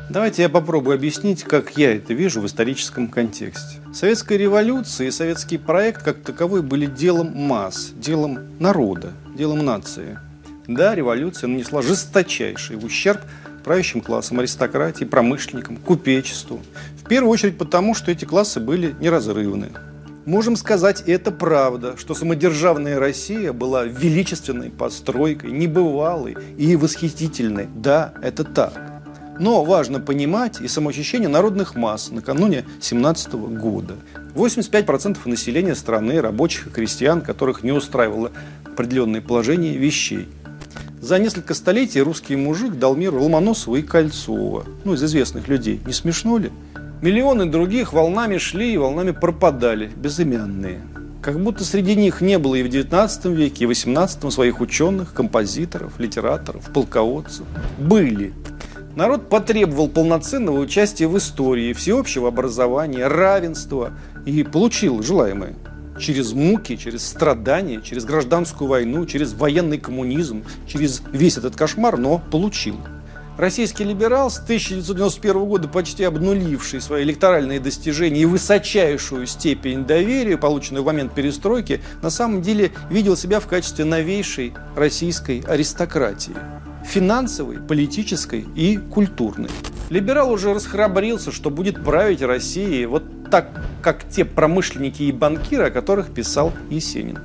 Давайте 0.10 0.44
я 0.44 0.50
попробую 0.50 0.96
объяснить, 0.96 1.44
как 1.44 1.78
я 1.78 1.94
это 1.94 2.14
вижу 2.14 2.40
в 2.40 2.46
историческом 2.46 3.10
контексте. 3.10 3.82
Советская 3.94 4.38
революция 4.38 5.08
и 5.08 5.12
советский 5.12 5.58
проект 5.58 6.04
как 6.04 6.22
таковой 6.22 6.62
были 6.62 6.86
делом 6.86 7.34
масс, 7.36 7.92
делом 7.96 8.58
народа, 8.60 9.12
делом 9.36 9.66
нации. 9.66 10.18
Да, 10.68 10.96
революция 10.96 11.48
нанесла 11.48 11.82
жесточайший 11.82 12.78
ущерб 12.78 13.22
правящим 13.66 14.00
классам, 14.00 14.40
аристократии, 14.40 15.06
промышленникам, 15.06 15.78
купечеству. 15.78 16.62
В 17.04 17.10
первую 17.10 17.32
очередь 17.32 17.58
потому, 17.58 17.96
что 17.96 18.12
эти 18.12 18.24
классы 18.24 18.60
были 18.60 18.96
неразрывны. 19.02 19.72
Можем 20.26 20.56
сказать, 20.56 21.04
это 21.08 21.32
правда, 21.32 21.98
что 21.98 22.14
самодержавная 22.14 23.00
Россия 23.00 23.54
была 23.54 23.86
величественной 23.86 24.70
постройкой, 24.70 25.52
небывалой 25.52 26.38
и 26.58 26.76
восхитительной. 26.76 27.68
Да, 27.76 28.14
это 28.22 28.44
так. 28.44 28.74
Но 29.40 29.64
важно 29.64 30.00
понимать 30.00 30.62
и 30.62 30.68
самоощущение 30.68 31.28
народных 31.28 31.76
масс 31.76 32.12
накануне 32.12 32.66
17 32.82 33.34
года. 33.34 33.96
85% 34.36 35.18
населения 35.26 35.76
страны, 35.76 36.22
рабочих 36.22 36.68
и 36.68 36.70
крестьян, 36.70 37.22
которых 37.22 37.64
не 37.64 37.72
устраивало 37.72 38.32
определенное 38.66 39.22
положение 39.22 39.76
вещей– 39.76 40.30
за 41.06 41.20
несколько 41.20 41.54
столетий 41.54 42.02
русский 42.02 42.36
мужик 42.36 42.80
дал 42.80 42.96
миру 42.96 43.22
Ломоносова 43.22 43.76
и 43.76 43.84
Кольцова. 43.84 44.66
Ну, 44.86 44.96
из 44.96 45.04
известных 45.04 45.48
людей. 45.48 45.80
Не 45.86 45.94
смешно 45.94 46.40
ли? 46.40 46.52
Миллионы 47.04 47.46
других 47.46 47.94
волнами 47.94 48.40
шли 48.40 48.74
и 48.74 48.78
волнами 48.78 49.12
пропадали, 49.12 49.92
безымянные. 49.96 50.82
Как 51.22 51.40
будто 51.40 51.64
среди 51.64 51.96
них 51.96 52.22
не 52.22 52.40
было 52.40 52.56
и 52.56 52.64
в 52.64 52.70
19 52.70 53.26
веке, 53.26 53.66
и 53.66 53.68
в 53.68 53.70
18 53.70 54.34
своих 54.34 54.62
ученых, 54.62 55.14
композиторов, 55.14 56.00
литераторов, 56.00 56.72
полководцев. 56.74 57.46
Были. 57.78 58.34
Народ 58.96 59.30
потребовал 59.30 59.90
полноценного 59.90 60.60
участия 60.60 61.08
в 61.08 61.16
истории, 61.20 61.74
всеобщего 61.74 62.30
образования, 62.30 63.06
равенства 63.06 63.92
и 64.26 64.42
получил 64.42 65.04
желаемое 65.04 65.54
через 66.00 66.34
муки, 66.34 66.76
через 66.78 67.08
страдания, 67.08 67.82
через 67.82 68.06
гражданскую 68.06 68.68
войну, 68.68 69.06
через 69.06 69.34
военный 69.34 69.78
коммунизм, 69.78 70.44
через 70.68 71.02
весь 71.12 71.38
этот 71.38 71.56
кошмар, 71.56 71.98
но 71.98 72.22
получил. 72.32 72.78
Российский 73.38 73.84
либерал 73.84 74.30
с 74.30 74.40
1991 74.40 75.46
года, 75.46 75.68
почти 75.68 76.06
обнуливший 76.06 76.80
свои 76.80 77.04
электоральные 77.04 77.60
достижения 77.60 78.22
и 78.22 78.26
высочайшую 78.26 79.28
степень 79.28 79.86
доверия, 79.86 80.38
полученную 80.38 80.84
в 80.84 80.86
момент 80.86 81.14
перестройки, 81.14 81.82
на 82.02 82.10
самом 82.10 82.42
деле 82.42 82.72
видел 82.90 83.18
себя 83.18 83.42
в 83.42 83.48
качестве 83.48 83.84
новейшей 83.84 84.54
российской 84.78 85.42
аристократии 85.42 86.36
финансовой, 86.86 87.58
политической 87.58 88.46
и 88.56 88.78
культурной. 88.78 89.50
Либерал 89.90 90.32
уже 90.32 90.54
расхрабрился, 90.54 91.32
что 91.32 91.50
будет 91.50 91.84
править 91.84 92.22
Россией 92.22 92.86
вот 92.86 93.04
так, 93.30 93.50
как 93.82 94.08
те 94.10 94.26
промышленники 94.26 95.04
и 95.04 95.12
банкиры, 95.12 95.66
о 95.66 95.72
которых 95.72 96.14
писал 96.14 96.52
Есенин. 96.70 97.20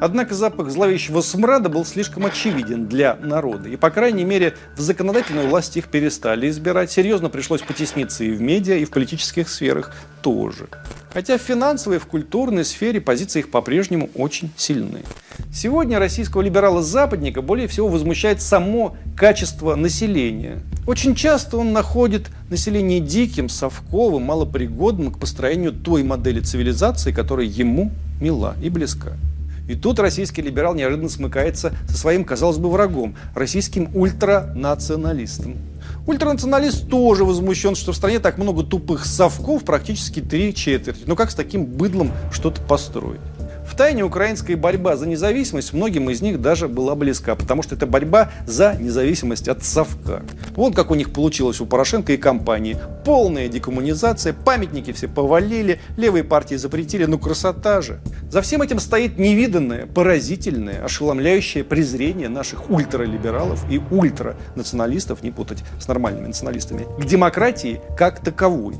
Однако 0.00 0.34
запах 0.34 0.70
зловещего 0.70 1.20
смрада 1.20 1.68
был 1.68 1.84
слишком 1.84 2.24
очевиден 2.24 2.86
для 2.86 3.16
народа. 3.16 3.68
И, 3.68 3.76
по 3.76 3.90
крайней 3.90 4.24
мере, 4.24 4.54
в 4.76 4.80
законодательной 4.80 5.48
власти 5.48 5.78
их 5.78 5.88
перестали 5.88 6.48
избирать. 6.48 6.90
Серьезно 6.90 7.30
пришлось 7.30 7.62
потесниться 7.62 8.22
и 8.24 8.30
в 8.30 8.40
медиа, 8.40 8.76
и 8.76 8.84
в 8.84 8.90
политических 8.90 9.48
сферах 9.48 9.92
тоже. 10.22 10.68
Хотя 11.12 11.38
в 11.38 11.40
финансовой 11.40 11.96
и 11.96 12.00
в 12.00 12.06
культурной 12.06 12.64
сфере 12.64 13.00
позиции 13.00 13.40
их 13.40 13.50
по-прежнему 13.50 14.10
очень 14.14 14.50
сильны. 14.56 15.02
Сегодня 15.52 15.98
российского 15.98 16.42
либерала-западника 16.42 17.40
более 17.42 17.68
всего 17.68 17.88
возмущает 17.88 18.42
само 18.42 18.96
качество 19.16 19.74
населения. 19.74 20.60
Очень 20.86 21.14
часто 21.14 21.56
он 21.56 21.72
находит 21.72 22.28
население 22.50 23.00
диким, 23.00 23.48
совковым, 23.48 24.24
малопригодным 24.24 25.12
к 25.12 25.18
построению 25.18 25.72
той 25.72 26.02
модели 26.02 26.40
цивилизации, 26.40 27.12
которая 27.12 27.46
ему 27.46 27.90
мила 28.20 28.54
и 28.62 28.68
близка. 28.68 29.12
И 29.68 29.74
тут 29.74 29.98
российский 29.98 30.40
либерал 30.40 30.74
неожиданно 30.74 31.10
смыкается 31.10 31.74
со 31.88 31.96
своим, 31.96 32.24
казалось 32.24 32.56
бы, 32.56 32.70
врагом, 32.70 33.16
российским 33.34 33.90
ультранационалистом. 33.94 35.56
Ультранационалист 36.06 36.88
тоже 36.88 37.24
возмущен, 37.24 37.74
что 37.74 37.92
в 37.92 37.96
стране 37.96 38.18
так 38.18 38.38
много 38.38 38.62
тупых 38.62 39.04
совков, 39.04 39.64
практически 39.64 40.20
три 40.20 40.54
четверти. 40.54 41.02
Но 41.06 41.16
как 41.16 41.30
с 41.30 41.34
таким 41.34 41.66
быдлом 41.66 42.12
что-то 42.32 42.62
построить? 42.62 43.20
Тайне 43.78 44.02
украинская 44.02 44.56
борьба 44.56 44.96
за 44.96 45.06
независимость 45.06 45.72
многим 45.72 46.10
из 46.10 46.20
них 46.20 46.40
даже 46.42 46.66
была 46.66 46.96
близка, 46.96 47.36
потому 47.36 47.62
что 47.62 47.76
это 47.76 47.86
борьба 47.86 48.32
за 48.44 48.74
независимость 48.74 49.46
от 49.46 49.62
совка. 49.62 50.22
Вон 50.56 50.72
как 50.72 50.90
у 50.90 50.96
них 50.96 51.12
получилось 51.12 51.60
у 51.60 51.66
Порошенко 51.66 52.12
и 52.12 52.16
компании. 52.16 52.76
Полная 53.04 53.46
декоммунизация, 53.46 54.32
памятники 54.32 54.92
все 54.92 55.06
повалили, 55.06 55.80
левые 55.96 56.24
партии 56.24 56.56
запретили, 56.56 57.04
ну 57.04 57.20
красота 57.20 57.80
же. 57.80 58.00
За 58.28 58.42
всем 58.42 58.62
этим 58.62 58.80
стоит 58.80 59.16
невиданное, 59.16 59.86
поразительное, 59.86 60.84
ошеломляющее 60.84 61.62
презрение 61.62 62.28
наших 62.28 62.70
ультралибералов 62.70 63.64
и 63.70 63.80
ультранационалистов, 63.92 65.22
не 65.22 65.30
путать 65.30 65.62
с 65.78 65.86
нормальными 65.86 66.26
националистами, 66.26 66.84
к 67.00 67.04
демократии 67.04 67.80
как 67.96 68.18
таковой. 68.24 68.74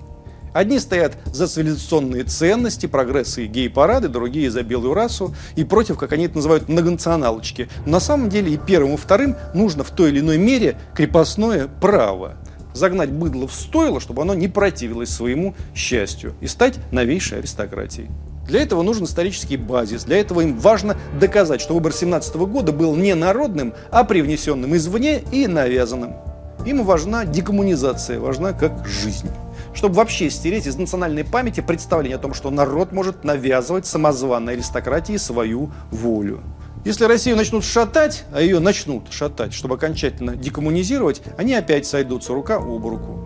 Одни 0.52 0.78
стоят 0.78 1.17
за 1.26 1.47
цивилизационные 1.47 2.25
ценности, 2.25 2.87
прогрессы 2.87 3.45
и 3.45 3.49
гей-парады, 3.49 4.09
другие 4.09 4.50
за 4.50 4.62
белую 4.62 4.95
расу 4.95 5.35
и 5.57 5.64
против, 5.64 5.99
как 5.99 6.12
они 6.12 6.26
это 6.26 6.37
называют, 6.37 6.69
многонационалочки. 6.69 7.69
Но 7.85 7.93
на 7.93 8.00
самом 8.00 8.28
деле 8.28 8.52
и 8.52 8.57
первым, 8.57 8.95
и 8.95 8.97
вторым 8.97 9.37
нужно 9.55 9.85
в 9.85 9.90
той 9.90 10.11
или 10.11 10.21
иной 10.21 10.38
мере 10.38 10.78
крепостное 10.95 11.69
право 11.81 12.37
загнать 12.75 13.11
быдло 13.11 13.49
в 13.49 13.52
стойло, 13.52 14.00
чтобы 14.00 14.23
оно 14.23 14.35
не 14.35 14.47
противилось 14.47 15.11
своему 15.11 15.55
счастью 15.75 16.35
и 16.40 16.47
стать 16.47 16.78
новейшей 16.93 17.38
аристократией. 17.38 18.09
Для 18.47 18.62
этого 18.62 18.83
нужен 18.83 19.05
исторический 19.05 19.59
базис. 19.59 20.05
Для 20.05 20.19
этого 20.19 20.40
им 20.40 20.59
важно 20.59 20.97
доказать, 21.21 21.61
что 21.61 21.75
выбор 21.75 21.93
17 21.93 22.35
года 22.37 22.73
был 22.73 22.97
не 22.97 23.14
народным, 23.14 23.75
а 23.90 24.05
привнесенным 24.05 24.75
извне 24.75 25.21
и 25.33 25.47
навязанным. 25.47 26.14
Им 26.64 26.85
важна 26.85 27.25
декоммунизация, 27.25 28.19
важна 28.21 28.52
как 28.52 28.87
жизнь 28.87 29.28
чтобы 29.79 29.95
вообще 29.95 30.29
стереть 30.29 30.67
из 30.67 30.77
национальной 30.77 31.23
памяти 31.23 31.61
представление 31.61 32.17
о 32.17 32.19
том, 32.19 32.35
что 32.35 32.51
народ 32.51 32.91
может 32.91 33.23
навязывать 33.23 33.87
самозванной 33.87 34.55
аристократии 34.55 35.17
свою 35.17 35.71
волю. 35.93 36.43
Если 36.85 37.05
Россию 37.05 37.37
начнут 37.37 37.63
шатать, 37.63 38.25
а 38.33 38.41
ее 38.41 38.59
начнут 38.59 39.05
шатать, 39.13 39.55
чтобы 39.55 39.77
окончательно 39.77 40.35
декоммунизировать, 40.35 41.23
они 41.37 41.55
опять 41.55 41.87
сойдутся 41.87 42.35
рука 42.35 42.57
об 42.57 42.85
руку. 42.85 43.21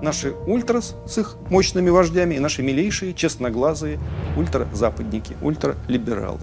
Наши 0.00 0.32
ультрас 0.46 0.96
с 1.06 1.18
их 1.18 1.36
мощными 1.50 1.90
вождями 1.90 2.36
и 2.36 2.38
наши 2.38 2.62
милейшие, 2.62 3.12
честноглазые 3.12 3.98
ультразападники, 4.34 5.36
ультралибералы. 5.42 6.40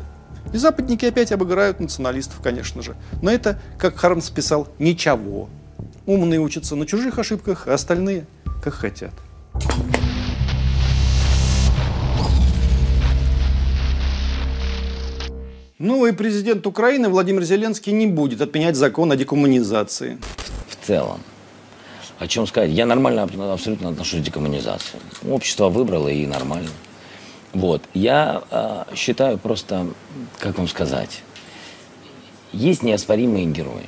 И 0.54 0.58
западники 0.58 1.06
опять 1.06 1.32
обыграют 1.32 1.80
националистов, 1.80 2.40
конечно 2.40 2.84
же. 2.84 2.96
Но 3.24 3.32
это, 3.32 3.60
как 3.80 3.96
Хармс 3.96 4.30
писал, 4.30 4.68
ничего. 4.78 5.50
Умные 6.06 6.40
учатся 6.40 6.76
на 6.76 6.86
чужих 6.86 7.18
ошибках, 7.18 7.68
а 7.68 7.74
остальные 7.74 8.28
как 8.64 8.76
хотят. 8.76 9.12
Новый 15.78 16.14
президент 16.14 16.66
Украины 16.66 17.10
Владимир 17.10 17.44
Зеленский 17.44 17.92
не 17.92 18.08
будет 18.08 18.42
отменять 18.42 18.76
закон 18.76 19.12
о 19.12 19.16
декоммунизации. 19.16 20.18
В 20.68 20.86
целом. 20.86 21.22
О 22.18 22.28
чем 22.28 22.48
сказать? 22.48 22.72
Я 22.72 22.86
нормально 22.86 23.24
абсолютно 23.54 23.90
отношусь 23.90 24.22
к 24.22 24.24
декоммунизации. 24.24 25.00
Общество 25.30 25.70
выбрало 25.70 26.08
и 26.08 26.26
нормально. 26.26 26.70
Вот. 27.54 27.82
Я 27.94 28.44
э, 28.50 28.96
считаю 28.96 29.38
просто, 29.38 29.88
как 30.40 30.58
вам 30.58 30.68
сказать, 30.68 31.24
есть 32.54 32.82
неоспоримые 32.82 33.46
герои. 33.46 33.86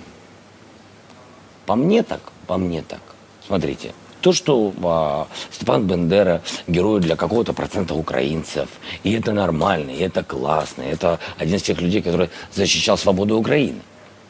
По 1.65 1.75
мне 1.75 2.03
так, 2.03 2.21
по 2.47 2.57
мне 2.57 2.81
так. 2.81 3.01
Смотрите, 3.45 3.93
то, 4.27 4.33
что 4.33 4.73
а, 4.83 5.27
Степан 5.51 5.87
Бендера 5.87 6.41
герой 6.67 6.99
для 6.99 7.15
какого-то 7.15 7.53
процента 7.53 7.93
украинцев, 7.93 8.67
и 9.03 9.13
это 9.13 9.31
нормально, 9.31 9.91
и 9.91 9.99
это 9.99 10.21
классно, 10.21 10.81
это 10.81 11.19
один 11.37 11.55
из 11.55 11.63
тех 11.63 11.79
людей, 11.79 12.01
который 12.01 12.29
защищал 12.53 12.97
свободу 12.97 13.37
Украины. 13.37 13.79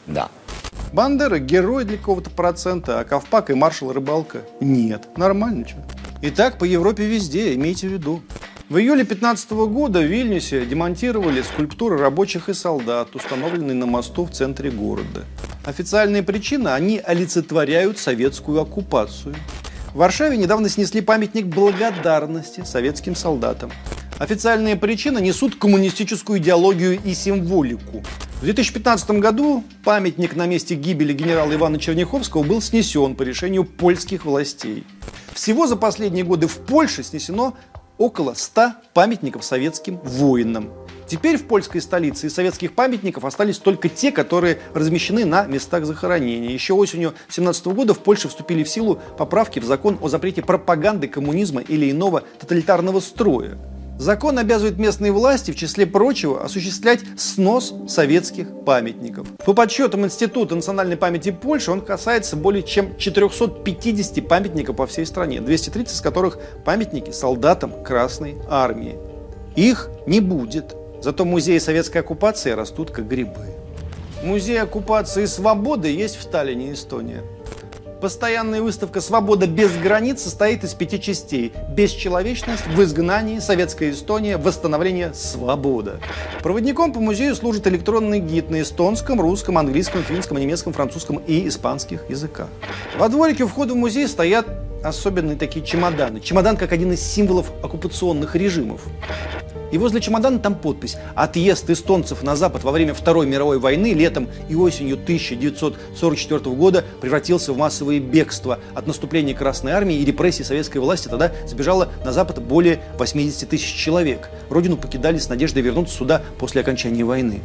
Да. 0.06 0.30
Бандера 0.94 1.40
герой 1.40 1.84
для 1.84 1.98
какого-то 1.98 2.30
процента, 2.30 3.00
а 3.00 3.06
Ковпак 3.06 3.50
и 3.50 3.56
маршал 3.56 3.92
Рыбалка 3.92 4.44
нет. 4.62 5.08
Нормально 5.18 5.68
что. 5.68 5.84
И 6.22 6.30
так 6.30 6.60
по 6.60 6.64
Европе 6.64 7.08
везде, 7.08 7.56
имейте 7.56 7.88
в 7.88 7.92
виду. 7.92 8.22
В 8.70 8.78
июле 8.78 9.04
2015 9.04 9.52
года 9.52 10.00
в 10.00 10.06
Вильнюсе 10.06 10.64
демонтировали 10.68 11.42
скульптуры 11.42 11.98
рабочих 11.98 12.50
и 12.50 12.54
солдат, 12.54 13.16
установленные 13.16 13.74
на 13.74 13.88
мосту 13.88 14.26
в 14.26 14.32
центре 14.32 14.70
города. 14.70 15.24
Официальная 15.66 16.22
причина– 16.22 16.76
они 16.76 17.00
олицетворяют 17.00 17.98
советскую 17.98 18.62
оккупацию. 18.62 19.36
Варшаве 19.98 20.38
недавно 20.38 20.70
снесли 20.70 21.02
памятник 21.02 21.48
благодарности 21.48 22.64
советским 22.64 23.16
солдатам. 23.16 23.72
Официальные 24.20 24.76
причины 24.76 25.18
несут 25.18 25.56
коммунистическую 25.56 26.38
идеологию 26.38 27.00
и 27.04 27.16
символику. 27.16 28.04
В 28.40 28.44
2015 28.44 29.10
году 29.20 29.64
памятник 29.84 30.36
на 30.36 30.46
месте 30.46 30.76
гибели 30.76 31.14
генерала 31.14 31.52
Ивана 31.52 31.80
Черняховского 31.80 32.44
был 32.44 32.62
снесен 32.62 33.16
по 33.16 33.24
решению 33.24 33.66
польских 33.66 34.26
властей. 34.26 34.86
Всего 35.34 35.66
за 35.66 35.76
последние 35.76 36.24
годы 36.24 36.46
в 36.46 36.58
Польше 36.58 37.02
снесено 37.02 37.58
около 37.98 38.36
100 38.36 38.74
памятников 38.94 39.44
советским 39.44 39.98
воинам. 40.04 40.70
Теперь 41.08 41.38
в 41.38 41.48
польской 41.48 41.82
столице 41.82 42.28
из 42.28 42.34
советских 42.34 42.74
памятников 42.74 43.24
остались 43.24 43.58
только 43.60 43.88
те, 43.88 44.12
которые 44.12 44.60
размещены 44.74 45.24
на 45.24 45.46
местах 45.46 45.86
захоронения. 45.86 46.52
Еще 46.52 46.74
осенью 46.74 47.12
2017 47.12 47.68
года 47.68 47.94
в 47.94 48.00
Польше 48.00 48.28
вступили 48.28 48.64
в 48.64 48.70
силу 48.70 49.00
поправки 49.18 49.60
в 49.60 49.64
закон 49.64 49.98
о 50.02 50.10
запрете 50.10 50.42
пропаганды 50.42 51.08
коммунизма 51.08 51.62
или 51.62 51.90
иного 51.90 52.24
тоталитарного 52.40 53.00
строя. 53.00 53.58
Закон 53.98 54.38
обязывает 54.38 54.78
местные 54.78 55.12
власти, 55.12 55.52
в 55.52 55.56
числе 55.56 55.88
прочего, 55.88 56.44
осуществлять 56.44 57.00
снос 57.18 57.74
советских 57.88 58.48
памятников. 58.64 59.28
По 59.44 59.54
подсчетам 59.54 60.06
Института 60.06 60.54
национальной 60.54 60.98
памяти 60.98 61.32
Польши, 61.32 61.72
он 61.72 61.82
касается 61.82 62.36
более 62.36 62.62
чем 62.62 62.96
450 62.98 64.28
памятников 64.28 64.76
по 64.76 64.86
всей 64.86 65.06
стране, 65.06 65.42
230 65.42 65.96
из 65.96 66.02
которых 66.02 66.38
памятники 66.64 67.10
солдатам 67.10 67.84
Красной 67.84 68.36
Армии. 68.48 68.98
Их 69.56 69.90
не 70.06 70.20
будет. 70.20 70.77
Зато 71.02 71.26
музеи 71.26 71.58
советской 71.60 72.00
оккупации 72.00 72.52
растут 72.52 72.92
как 72.92 73.08
грибы. 73.08 73.46
Музей 74.24 74.62
оккупации 74.62 75.24
и 75.24 75.28
свободы 75.28 75.90
есть 75.90 76.16
в 76.18 76.26
Таллине, 76.26 76.74
Эстония. 76.74 77.24
Постоянная 78.02 78.62
выставка 78.62 79.02
«Свобода 79.02 79.48
без 79.48 79.76
границ» 79.76 80.22
состоит 80.22 80.64
из 80.64 80.76
пяти 80.76 81.02
частей. 81.02 81.52
Бесчеловечность, 81.76 82.68
в 82.68 82.84
изгнании, 82.84 83.40
советская 83.40 83.90
Эстония, 83.90 84.38
восстановление, 84.38 85.16
свобода. 85.16 86.00
Проводником 86.44 86.94
по 86.94 87.00
музею 87.00 87.36
служит 87.36 87.66
электронный 87.66 88.20
гид 88.20 88.52
на 88.52 88.62
эстонском, 88.62 89.20
русском, 89.20 89.58
английском, 89.58 90.04
финском, 90.04 90.38
немецком, 90.38 90.74
французском 90.74 91.18
и 91.26 91.48
испанских 91.48 92.08
языках. 92.08 92.50
Во 93.00 93.10
дворике 93.10 93.48
входа 93.48 93.74
в 93.74 93.78
музей 93.78 94.08
стоят 94.08 94.46
особенные 94.84 95.36
такие 95.36 95.66
чемоданы. 95.66 96.20
Чемодан 96.20 96.56
как 96.56 96.74
один 96.74 96.92
из 96.92 97.02
символов 97.02 97.52
оккупационных 97.64 98.36
режимов. 98.36 98.82
И 99.72 99.78
возле 99.78 100.00
чемодана 100.00 100.40
там 100.40 100.56
подпись 100.56 100.98
«Отъезд 101.16 101.70
эстонцев 101.70 102.24
на 102.24 102.36
Запад 102.36 102.64
во 102.64 102.72
время 102.72 102.94
Второй 102.94 103.26
мировой 103.26 103.60
войны 103.60 103.94
летом 103.94 104.30
и 104.50 104.56
осенью 104.56 104.96
1944 104.96 106.56
года 106.56 106.86
превратился 107.02 107.54
в 107.54 107.58
массовое 107.58 108.00
бегство 108.00 108.60
от 108.74 108.88
наступления 108.88 109.36
Красной 109.36 109.74
Армии 109.74 109.98
и 109.98 110.06
репрессий 110.06 110.44
советской 110.44 110.78
власти. 110.78 111.08
Тогда 111.08 111.32
сбежало 111.46 111.90
на 112.06 112.14
Запад 112.14 112.42
более 112.42 112.80
80 112.98 113.50
тысяч 113.50 113.74
человек. 113.74 114.30
Родину 114.50 114.78
покидали 114.78 115.18
с 115.18 115.30
надеждой 115.30 115.64
вернуться 115.64 115.96
сюда 115.96 116.22
после 116.40 116.62
окончания 116.62 117.04
войны. 117.04 117.42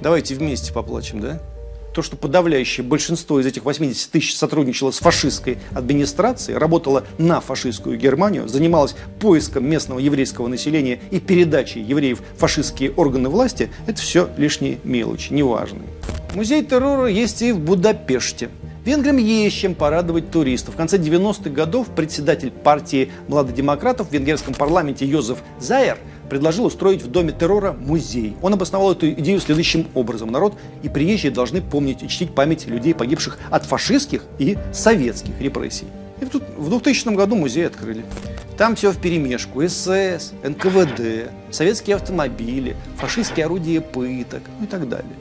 Давайте 0.00 0.34
вместе 0.34 0.72
поплачем, 0.72 1.20
да? 1.20 1.40
То, 1.94 2.02
что 2.02 2.16
подавляющее 2.16 2.84
большинство 2.84 3.40
из 3.40 3.46
этих 3.46 3.64
80 3.64 4.10
тысяч 4.10 4.36
сотрудничало 4.36 4.90
с 4.90 4.98
фашистской 4.98 5.58
администрацией, 5.72 6.58
работало 6.58 7.04
на 7.18 7.40
фашистскую 7.40 7.98
Германию, 7.98 8.48
занималось 8.48 8.94
поиском 9.20 9.68
местного 9.68 9.98
еврейского 9.98 10.48
населения 10.48 11.00
и 11.10 11.20
передачей 11.20 11.80
евреев 11.80 12.20
в 12.20 12.38
фашистские 12.38 12.92
органы 12.92 13.28
власти, 13.28 13.70
это 13.86 14.00
все 14.00 14.30
лишние 14.36 14.78
мелочи, 14.84 15.32
неважные. 15.32 15.88
Музей 16.34 16.64
террора 16.64 17.06
есть 17.06 17.42
и 17.42 17.52
в 17.52 17.58
Будапеште. 17.58 18.50
Венграм 18.84 19.16
есть 19.16 19.56
чем 19.56 19.74
порадовать 19.74 20.30
туристов. 20.30 20.74
В 20.74 20.76
конце 20.76 20.96
90-х 20.96 21.50
годов 21.50 21.88
председатель 21.88 22.50
партии 22.50 23.10
младодемократов 23.28 24.08
в 24.08 24.12
венгерском 24.12 24.54
парламенте 24.54 25.04
Йозеф 25.04 25.38
Зайер 25.58 25.98
предложил 26.30 26.64
устроить 26.64 27.02
в 27.02 27.10
Доме 27.10 27.32
террора 27.32 27.72
музей. 27.72 28.36
Он 28.40 28.54
обосновал 28.54 28.92
эту 28.92 29.10
идею 29.10 29.40
следующим 29.40 29.86
образом. 29.94 30.30
Народ 30.30 30.54
и 30.82 30.88
приезжие 30.88 31.30
должны 31.30 31.60
помнить 31.60 32.02
и 32.02 32.08
чтить 32.08 32.34
память 32.34 32.66
людей, 32.66 32.94
погибших 32.94 33.38
от 33.50 33.66
фашистских 33.66 34.24
и 34.38 34.56
советских 34.72 35.38
репрессий. 35.40 35.86
И 36.20 36.26
тут 36.26 36.42
в 36.56 36.68
2000 36.68 37.14
году 37.14 37.34
музей 37.34 37.66
открыли. 37.66 38.04
Там 38.56 38.76
все 38.76 38.92
в 38.92 38.98
перемешку. 38.98 39.66
СС, 39.66 40.32
НКВД, 40.42 41.30
советские 41.50 41.96
автомобили, 41.96 42.76
фашистские 42.96 43.46
орудия 43.46 43.80
пыток 43.80 44.42
ну 44.58 44.66
и 44.66 44.68
так 44.68 44.88
далее. 44.88 45.14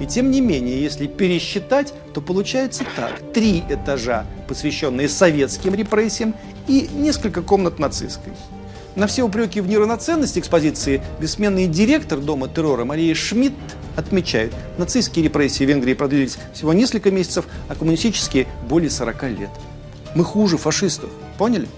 И 0.00 0.06
тем 0.06 0.30
не 0.30 0.40
менее, 0.40 0.82
если 0.82 1.06
пересчитать, 1.06 1.92
то 2.14 2.20
получается 2.20 2.84
так. 2.96 3.20
Три 3.34 3.62
этажа, 3.68 4.24
посвященные 4.48 5.08
советским 5.08 5.74
репрессиям, 5.74 6.34
и 6.66 6.88
несколько 6.94 7.42
комнат 7.42 7.78
нацистской. 7.78 8.32
На 8.94 9.06
все 9.06 9.22
упреки 9.22 9.62
в 9.62 9.68
неравноценности 9.68 10.38
экспозиции 10.38 11.02
бессменный 11.18 11.66
директор 11.66 12.18
Дома 12.18 12.48
террора 12.48 12.84
Мария 12.84 13.14
Шмидт 13.14 13.54
отмечает, 13.96 14.52
нацистские 14.76 15.24
репрессии 15.24 15.64
в 15.64 15.68
Венгрии 15.68 15.94
продлились 15.94 16.36
всего 16.52 16.74
несколько 16.74 17.10
месяцев, 17.10 17.46
а 17.68 17.74
коммунистические– 17.74 18.46
более 18.68 18.90
40 18.90 19.22
лет. 19.30 19.50
Мы 20.14 20.24
хуже 20.24 20.58
фашистов, 20.58 21.08
поняли? 21.38 21.68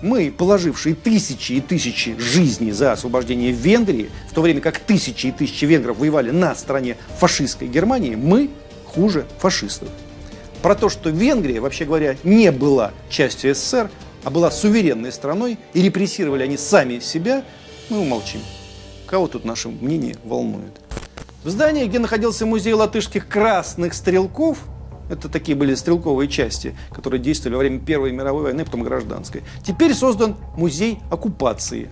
Мы, 0.00 0.32
положившие 0.36 0.94
тысячи 0.94 1.52
и 1.52 1.60
тысячи 1.60 2.18
жизней 2.18 2.72
за 2.72 2.92
освобождение 2.92 3.52
Венгрии, 3.52 4.10
в 4.30 4.34
то 4.34 4.40
время 4.40 4.62
как 4.62 4.78
тысячи 4.78 5.26
и 5.26 5.32
тысячи 5.32 5.66
венгров 5.66 5.98
воевали 5.98 6.30
на 6.30 6.54
стороне 6.54 6.96
фашистской 7.18 7.68
Германии, 7.68 8.14
мы 8.14 8.50
хуже 8.86 9.26
фашистов. 9.38 9.88
Про 10.62 10.74
то, 10.74 10.88
что 10.88 11.10
Венгрия, 11.10 11.60
вообще 11.60 11.84
говоря, 11.84 12.16
не 12.24 12.50
была 12.50 12.92
частью 13.10 13.54
СССР, 13.54 13.90
а 14.24 14.30
была 14.30 14.50
суверенной 14.50 15.12
страной, 15.12 15.58
и 15.74 15.82
репрессировали 15.82 16.42
они 16.42 16.56
сами 16.56 16.98
себя, 16.98 17.44
мы 17.90 18.00
умолчим. 18.00 18.40
Кого 19.06 19.28
тут 19.28 19.44
наше 19.44 19.68
мнение 19.68 20.16
волнует? 20.24 20.80
В 21.44 21.50
здании, 21.50 21.86
где 21.86 21.98
находился 21.98 22.46
музей 22.46 22.72
латышских 22.72 23.28
красных 23.28 23.94
стрелков, 23.94 24.58
это 25.10 25.28
такие 25.28 25.56
были 25.56 25.74
стрелковые 25.74 26.28
части, 26.28 26.76
которые 26.90 27.20
действовали 27.20 27.56
во 27.56 27.60
время 27.60 27.80
Первой 27.80 28.12
мировой 28.12 28.44
войны, 28.44 28.64
потом 28.64 28.82
гражданской. 28.82 29.42
Теперь 29.66 29.92
создан 29.92 30.36
музей 30.56 31.00
оккупации. 31.10 31.90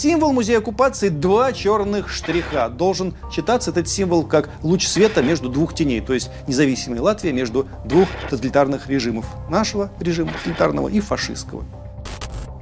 Символ 0.00 0.32
музея 0.32 0.58
оккупации– 0.58 1.08
два 1.08 1.52
черных 1.52 2.08
штриха. 2.08 2.68
Должен 2.68 3.16
читаться 3.32 3.72
этот 3.72 3.88
символ 3.88 4.22
как 4.22 4.48
луч 4.62 4.86
света 4.86 5.24
между 5.24 5.48
двух 5.48 5.74
теней, 5.74 6.00
то 6.00 6.14
есть 6.14 6.30
независимая 6.46 7.02
Латвия 7.02 7.32
между 7.32 7.66
двух 7.84 8.06
тоталитарных 8.30 8.88
режимов. 8.88 9.26
Нашего 9.50 9.90
режима 9.98 10.30
тоталитарного 10.34 10.86
и 10.86 11.00
фашистского. 11.00 11.64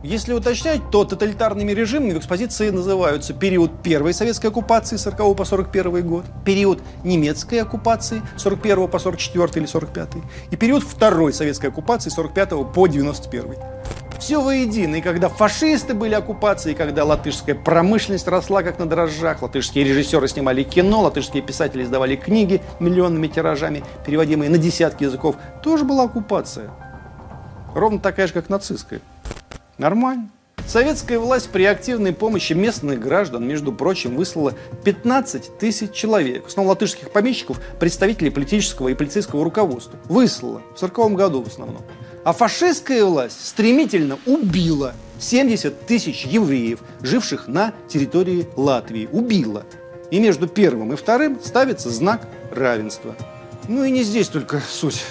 Если 0.02 0.32
уточнять, 0.32 0.80
то 0.90 1.04
тоталитарными 1.04 1.72
режимами 1.72 2.12
в 2.12 2.18
экспозиции 2.20 2.70
называются 2.70 3.34
период 3.34 3.82
первой 3.82 4.14
советской 4.14 4.46
оккупации 4.46 4.96
40 4.96 5.36
по 5.36 5.44
41 5.44 6.08
год, 6.08 6.24
период 6.46 6.80
немецкой 7.04 7.56
оккупации 7.56 8.22
41 8.38 8.88
по 8.88 8.98
44 8.98 9.48
или 9.56 9.66
45 9.66 10.08
и 10.52 10.56
период 10.56 10.84
второй 10.84 11.34
советской 11.34 11.66
оккупации 11.66 12.08
45 12.08 12.72
по 12.72 12.86
91. 12.86 13.56
Все 14.18 14.40
воедино. 14.40 14.96
И 14.96 15.00
когда 15.00 15.28
фашисты 15.28 15.94
были 15.94 16.14
оккупацией, 16.14 16.74
и 16.74 16.76
когда 16.76 17.04
латышская 17.04 17.54
промышленность 17.54 18.26
росла 18.28 18.62
как 18.62 18.78
на 18.78 18.86
дрожжах, 18.86 19.42
латышские 19.42 19.84
режиссеры 19.84 20.26
снимали 20.28 20.62
кино, 20.62 21.02
латышские 21.02 21.42
писатели 21.42 21.82
издавали 21.82 22.16
книги 22.16 22.62
миллионными 22.80 23.26
тиражами, 23.28 23.84
переводимые 24.04 24.50
на 24.50 24.58
десятки 24.58 25.04
языков, 25.04 25.36
тоже 25.62 25.84
была 25.84 26.04
оккупация. 26.04 26.70
Ровно 27.74 28.00
такая 28.00 28.26
же, 28.26 28.32
как 28.32 28.48
нацистская. 28.48 29.00
Нормально. 29.78 30.30
Советская 30.66 31.20
власть 31.20 31.50
при 31.50 31.64
активной 31.64 32.12
помощи 32.12 32.52
местных 32.52 32.98
граждан, 32.98 33.46
между 33.46 33.72
прочим, 33.72 34.16
выслала 34.16 34.54
15 34.82 35.58
тысяч 35.58 35.92
человек, 35.92 36.44
в 36.44 36.48
основном 36.48 36.70
латышских 36.70 37.12
помещиков, 37.12 37.60
представителей 37.78 38.30
политического 38.30 38.88
и 38.88 38.94
полицейского 38.94 39.44
руководства. 39.44 39.96
Выслала. 40.06 40.62
В 40.74 40.80
40 40.80 41.14
году 41.14 41.44
в 41.44 41.46
основном. 41.46 41.82
А 42.26 42.32
фашистская 42.32 43.04
власть 43.04 43.46
стремительно 43.46 44.18
убила 44.26 44.94
70 45.20 45.86
тысяч 45.86 46.24
евреев, 46.24 46.80
живших 47.00 47.46
на 47.46 47.72
территории 47.86 48.48
Латвии. 48.56 49.08
Убила. 49.12 49.64
И 50.10 50.18
между 50.18 50.48
первым 50.48 50.92
и 50.92 50.96
вторым 50.96 51.38
ставится 51.40 51.88
знак 51.88 52.26
равенства. 52.50 53.14
Ну 53.68 53.84
и 53.84 53.92
не 53.92 54.02
здесь 54.02 54.26
только 54.26 54.60
суть. 54.68 55.04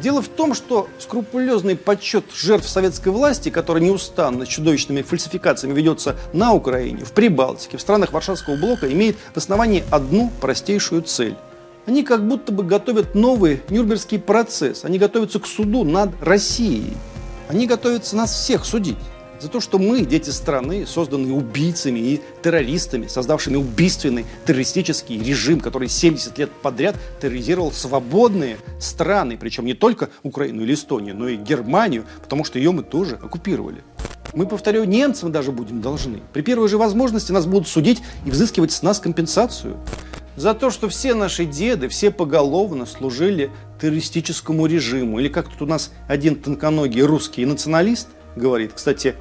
Дело 0.00 0.20
в 0.20 0.28
том, 0.28 0.52
что 0.52 0.86
скрупулезный 0.98 1.76
подсчет 1.76 2.26
жертв 2.34 2.68
советской 2.68 3.08
власти, 3.08 3.48
который 3.48 3.80
неустанно 3.80 4.44
с 4.44 4.48
чудовищными 4.48 5.00
фальсификациями 5.00 5.72
ведется 5.72 6.14
на 6.34 6.52
Украине, 6.52 7.06
в 7.06 7.12
Прибалтике, 7.12 7.78
в 7.78 7.80
странах 7.80 8.12
Варшавского 8.12 8.56
блока, 8.56 8.92
имеет 8.92 9.16
в 9.32 9.38
основании 9.38 9.82
одну 9.90 10.30
простейшую 10.42 11.04
цель. 11.04 11.36
Они 11.86 12.02
как 12.02 12.26
будто 12.26 12.52
бы 12.52 12.62
готовят 12.62 13.14
новый 13.14 13.60
Нюрнбергский 13.68 14.18
процесс. 14.18 14.84
Они 14.84 14.98
готовятся 14.98 15.38
к 15.38 15.46
суду 15.46 15.84
над 15.84 16.10
Россией. 16.22 16.94
Они 17.48 17.66
готовятся 17.66 18.16
нас 18.16 18.32
всех 18.32 18.64
судить 18.64 18.96
за 19.44 19.50
то, 19.50 19.60
что 19.60 19.78
мы, 19.78 20.00
дети 20.00 20.30
страны, 20.30 20.86
созданные 20.86 21.34
убийцами 21.34 21.98
и 21.98 22.20
террористами, 22.42 23.08
создавшими 23.08 23.56
убийственный 23.56 24.24
террористический 24.46 25.22
режим, 25.22 25.60
который 25.60 25.88
70 25.88 26.38
лет 26.38 26.50
подряд 26.50 26.96
терроризировал 27.20 27.70
свободные 27.70 28.56
страны, 28.80 29.36
причем 29.38 29.66
не 29.66 29.74
только 29.74 30.08
Украину 30.22 30.62
или 30.62 30.72
Эстонию, 30.72 31.14
но 31.14 31.28
и 31.28 31.36
Германию, 31.36 32.06
потому 32.22 32.44
что 32.44 32.58
ее 32.58 32.72
мы 32.72 32.82
тоже 32.82 33.16
оккупировали. 33.16 33.82
Мы, 34.32 34.46
повторяю, 34.46 34.88
немцам 34.88 35.30
даже 35.30 35.52
будем 35.52 35.82
должны. 35.82 36.22
При 36.32 36.40
первой 36.40 36.68
же 36.68 36.78
возможности 36.78 37.30
нас 37.30 37.44
будут 37.44 37.68
судить 37.68 38.02
и 38.24 38.30
взыскивать 38.30 38.72
с 38.72 38.82
нас 38.82 38.98
компенсацию. 38.98 39.76
За 40.36 40.52
то, 40.52 40.70
что 40.70 40.88
все 40.88 41.14
наши 41.14 41.44
деды, 41.44 41.88
все 41.88 42.10
поголовно 42.10 42.86
служили 42.86 43.50
террористическому 43.80 44.66
режиму. 44.66 45.20
Или 45.20 45.28
как 45.28 45.48
тут 45.48 45.62
у 45.62 45.66
нас 45.66 45.92
один 46.08 46.34
тонконогий 46.36 47.02
русский 47.02 47.46
националист 47.46 48.08
говорит, 48.34 48.72
кстати, 48.74 49.14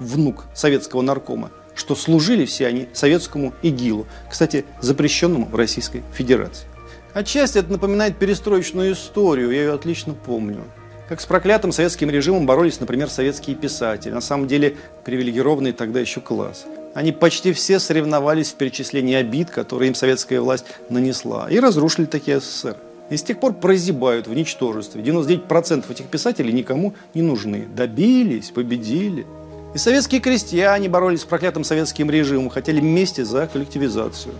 внук 0.00 0.44
советского 0.54 1.02
наркома, 1.02 1.50
что 1.76 1.94
служили 1.94 2.44
все 2.44 2.66
они 2.66 2.88
советскому 2.92 3.54
ИГИЛу, 3.62 4.06
кстати, 4.28 4.64
запрещенному 4.80 5.46
в 5.46 5.54
Российской 5.54 6.02
Федерации. 6.12 6.66
Отчасти 7.14 7.58
это 7.58 7.70
напоминает 7.70 8.18
перестроечную 8.18 8.92
историю, 8.92 9.50
я 9.52 9.62
ее 9.62 9.72
отлично 9.72 10.14
помню. 10.14 10.64
Как 11.08 11.20
с 11.20 11.26
проклятым 11.26 11.70
советским 11.70 12.10
режимом 12.10 12.46
боролись, 12.46 12.80
например, 12.80 13.08
советские 13.08 13.54
писатели, 13.54 14.12
на 14.12 14.20
самом 14.20 14.48
деле 14.48 14.76
привилегированный 15.04 15.72
тогда 15.72 16.00
еще 16.00 16.20
класс. 16.20 16.66
Они 16.96 17.12
почти 17.12 17.52
все 17.52 17.78
соревновались 17.78 18.52
в 18.52 18.54
перечислении 18.54 19.16
обид, 19.16 19.50
которые 19.50 19.88
им 19.88 19.94
советская 19.94 20.40
власть 20.40 20.64
нанесла, 20.88 21.46
и 21.50 21.60
разрушили 21.60 22.06
такие 22.06 22.40
СССР. 22.40 22.78
И 23.10 23.18
с 23.18 23.22
тех 23.22 23.38
пор 23.38 23.52
прозябают 23.52 24.26
в 24.26 24.32
ничтожестве. 24.32 25.02
99% 25.02 25.92
этих 25.92 26.06
писателей 26.06 26.54
никому 26.54 26.94
не 27.12 27.20
нужны. 27.20 27.66
Добились, 27.76 28.50
победили. 28.50 29.26
И 29.74 29.78
советские 29.78 30.22
крестьяне 30.22 30.88
боролись 30.88 31.20
с 31.20 31.24
проклятым 31.26 31.64
советским 31.64 32.10
режимом, 32.10 32.48
хотели 32.48 32.80
вместе 32.80 33.26
за 33.26 33.46
коллективизацию. 33.46 34.32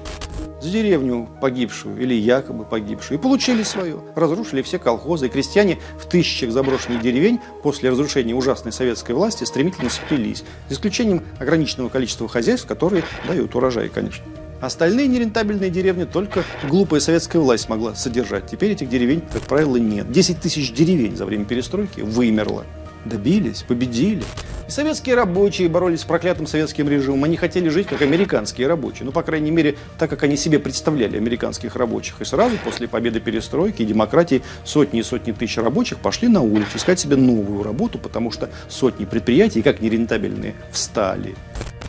За 0.60 0.70
деревню 0.70 1.28
погибшую 1.40 2.00
или 2.00 2.14
якобы 2.14 2.64
погибшую. 2.64 3.18
И 3.18 3.22
получили 3.22 3.62
свое. 3.62 4.00
Разрушили 4.14 4.62
все 4.62 4.78
колхозы. 4.78 5.26
И 5.26 5.28
крестьяне 5.28 5.78
в 5.98 6.06
тысячах 6.06 6.50
заброшенных 6.50 7.02
деревень 7.02 7.40
после 7.62 7.90
разрушения 7.90 8.34
ужасной 8.34 8.72
советской 8.72 9.12
власти 9.12 9.44
стремительно 9.44 9.90
сплелись. 9.90 10.44
За 10.68 10.74
исключением 10.74 11.22
ограниченного 11.38 11.90
количества 11.90 12.26
хозяйств, 12.26 12.66
которые 12.66 13.04
дают 13.28 13.54
урожай, 13.54 13.90
конечно. 13.90 14.24
Остальные 14.60 15.08
нерентабельные 15.08 15.68
деревни 15.68 16.04
только 16.04 16.42
глупая 16.68 17.00
советская 17.00 17.42
власть 17.42 17.68
могла 17.68 17.94
содержать. 17.94 18.46
Теперь 18.46 18.72
этих 18.72 18.88
деревень, 18.88 19.20
как 19.20 19.42
правило, 19.42 19.76
нет. 19.76 20.10
10 20.10 20.40
тысяч 20.40 20.72
деревень 20.72 21.16
за 21.16 21.26
время 21.26 21.44
перестройки 21.44 22.00
вымерло. 22.00 22.64
Добились, 23.06 23.62
победили. 23.62 24.24
И 24.66 24.70
советские 24.70 25.14
рабочие 25.14 25.68
боролись 25.68 26.00
с 26.00 26.04
проклятым 26.04 26.48
советским 26.48 26.88
режимом. 26.88 27.22
Они 27.22 27.36
хотели 27.36 27.68
жить 27.68 27.86
как 27.86 28.02
американские 28.02 28.66
рабочие. 28.66 29.04
Ну, 29.04 29.12
по 29.12 29.22
крайней 29.22 29.52
мере, 29.52 29.76
так 29.96 30.10
как 30.10 30.24
они 30.24 30.36
себе 30.36 30.58
представляли 30.58 31.16
американских 31.16 31.76
рабочих. 31.76 32.20
И 32.20 32.24
сразу 32.24 32.56
после 32.64 32.88
победы 32.88 33.20
перестройки 33.20 33.82
и 33.82 33.84
демократии 33.84 34.42
сотни 34.64 35.00
и 35.00 35.02
сотни 35.04 35.30
тысяч 35.30 35.56
рабочих 35.58 35.98
пошли 35.98 36.26
на 36.26 36.40
улицу 36.40 36.78
искать 36.78 36.98
себе 36.98 37.14
новую 37.14 37.62
работу, 37.62 37.98
потому 37.98 38.32
что 38.32 38.50
сотни 38.68 39.04
предприятий, 39.04 39.62
как 39.62 39.80
нерентабельные, 39.80 40.56
встали. 40.72 41.36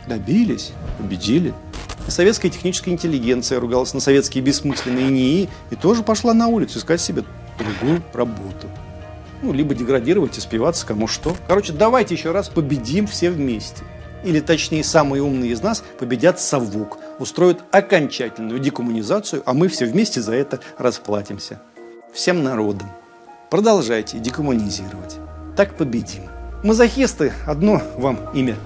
Добились, 0.06 0.70
победили. 0.98 1.52
Советская 2.06 2.50
техническая 2.50 2.94
интеллигенция 2.94 3.58
ругалась 3.58 3.92
на 3.92 4.00
советские 4.00 4.44
бессмысленные 4.44 5.10
НИИ 5.10 5.48
и 5.70 5.74
тоже 5.74 6.04
пошла 6.04 6.32
на 6.32 6.46
улицу 6.46 6.78
искать 6.78 7.00
себе 7.00 7.24
другую 7.58 8.02
работу 8.14 8.68
ну, 9.42 9.52
либо 9.52 9.74
деградировать 9.74 10.38
и 10.38 10.40
спиваться 10.40 10.86
кому 10.86 11.06
что. 11.06 11.36
Короче, 11.46 11.72
давайте 11.72 12.14
еще 12.14 12.32
раз 12.32 12.48
победим 12.48 13.06
все 13.06 13.30
вместе. 13.30 13.82
Или 14.24 14.40
точнее, 14.40 14.82
самые 14.82 15.22
умные 15.22 15.52
из 15.52 15.62
нас 15.62 15.84
победят 15.98 16.40
совок, 16.40 16.98
устроят 17.18 17.62
окончательную 17.70 18.58
декоммунизацию, 18.58 19.42
а 19.46 19.54
мы 19.54 19.68
все 19.68 19.86
вместе 19.86 20.20
за 20.20 20.34
это 20.34 20.60
расплатимся. 20.76 21.60
Всем 22.12 22.42
народам. 22.42 22.88
Продолжайте 23.50 24.18
декоммунизировать. 24.18 25.16
Так 25.56 25.76
победим. 25.76 26.22
Мазохисты, 26.64 27.32
одно 27.46 27.80
вам 27.96 28.18
имя 28.34 28.56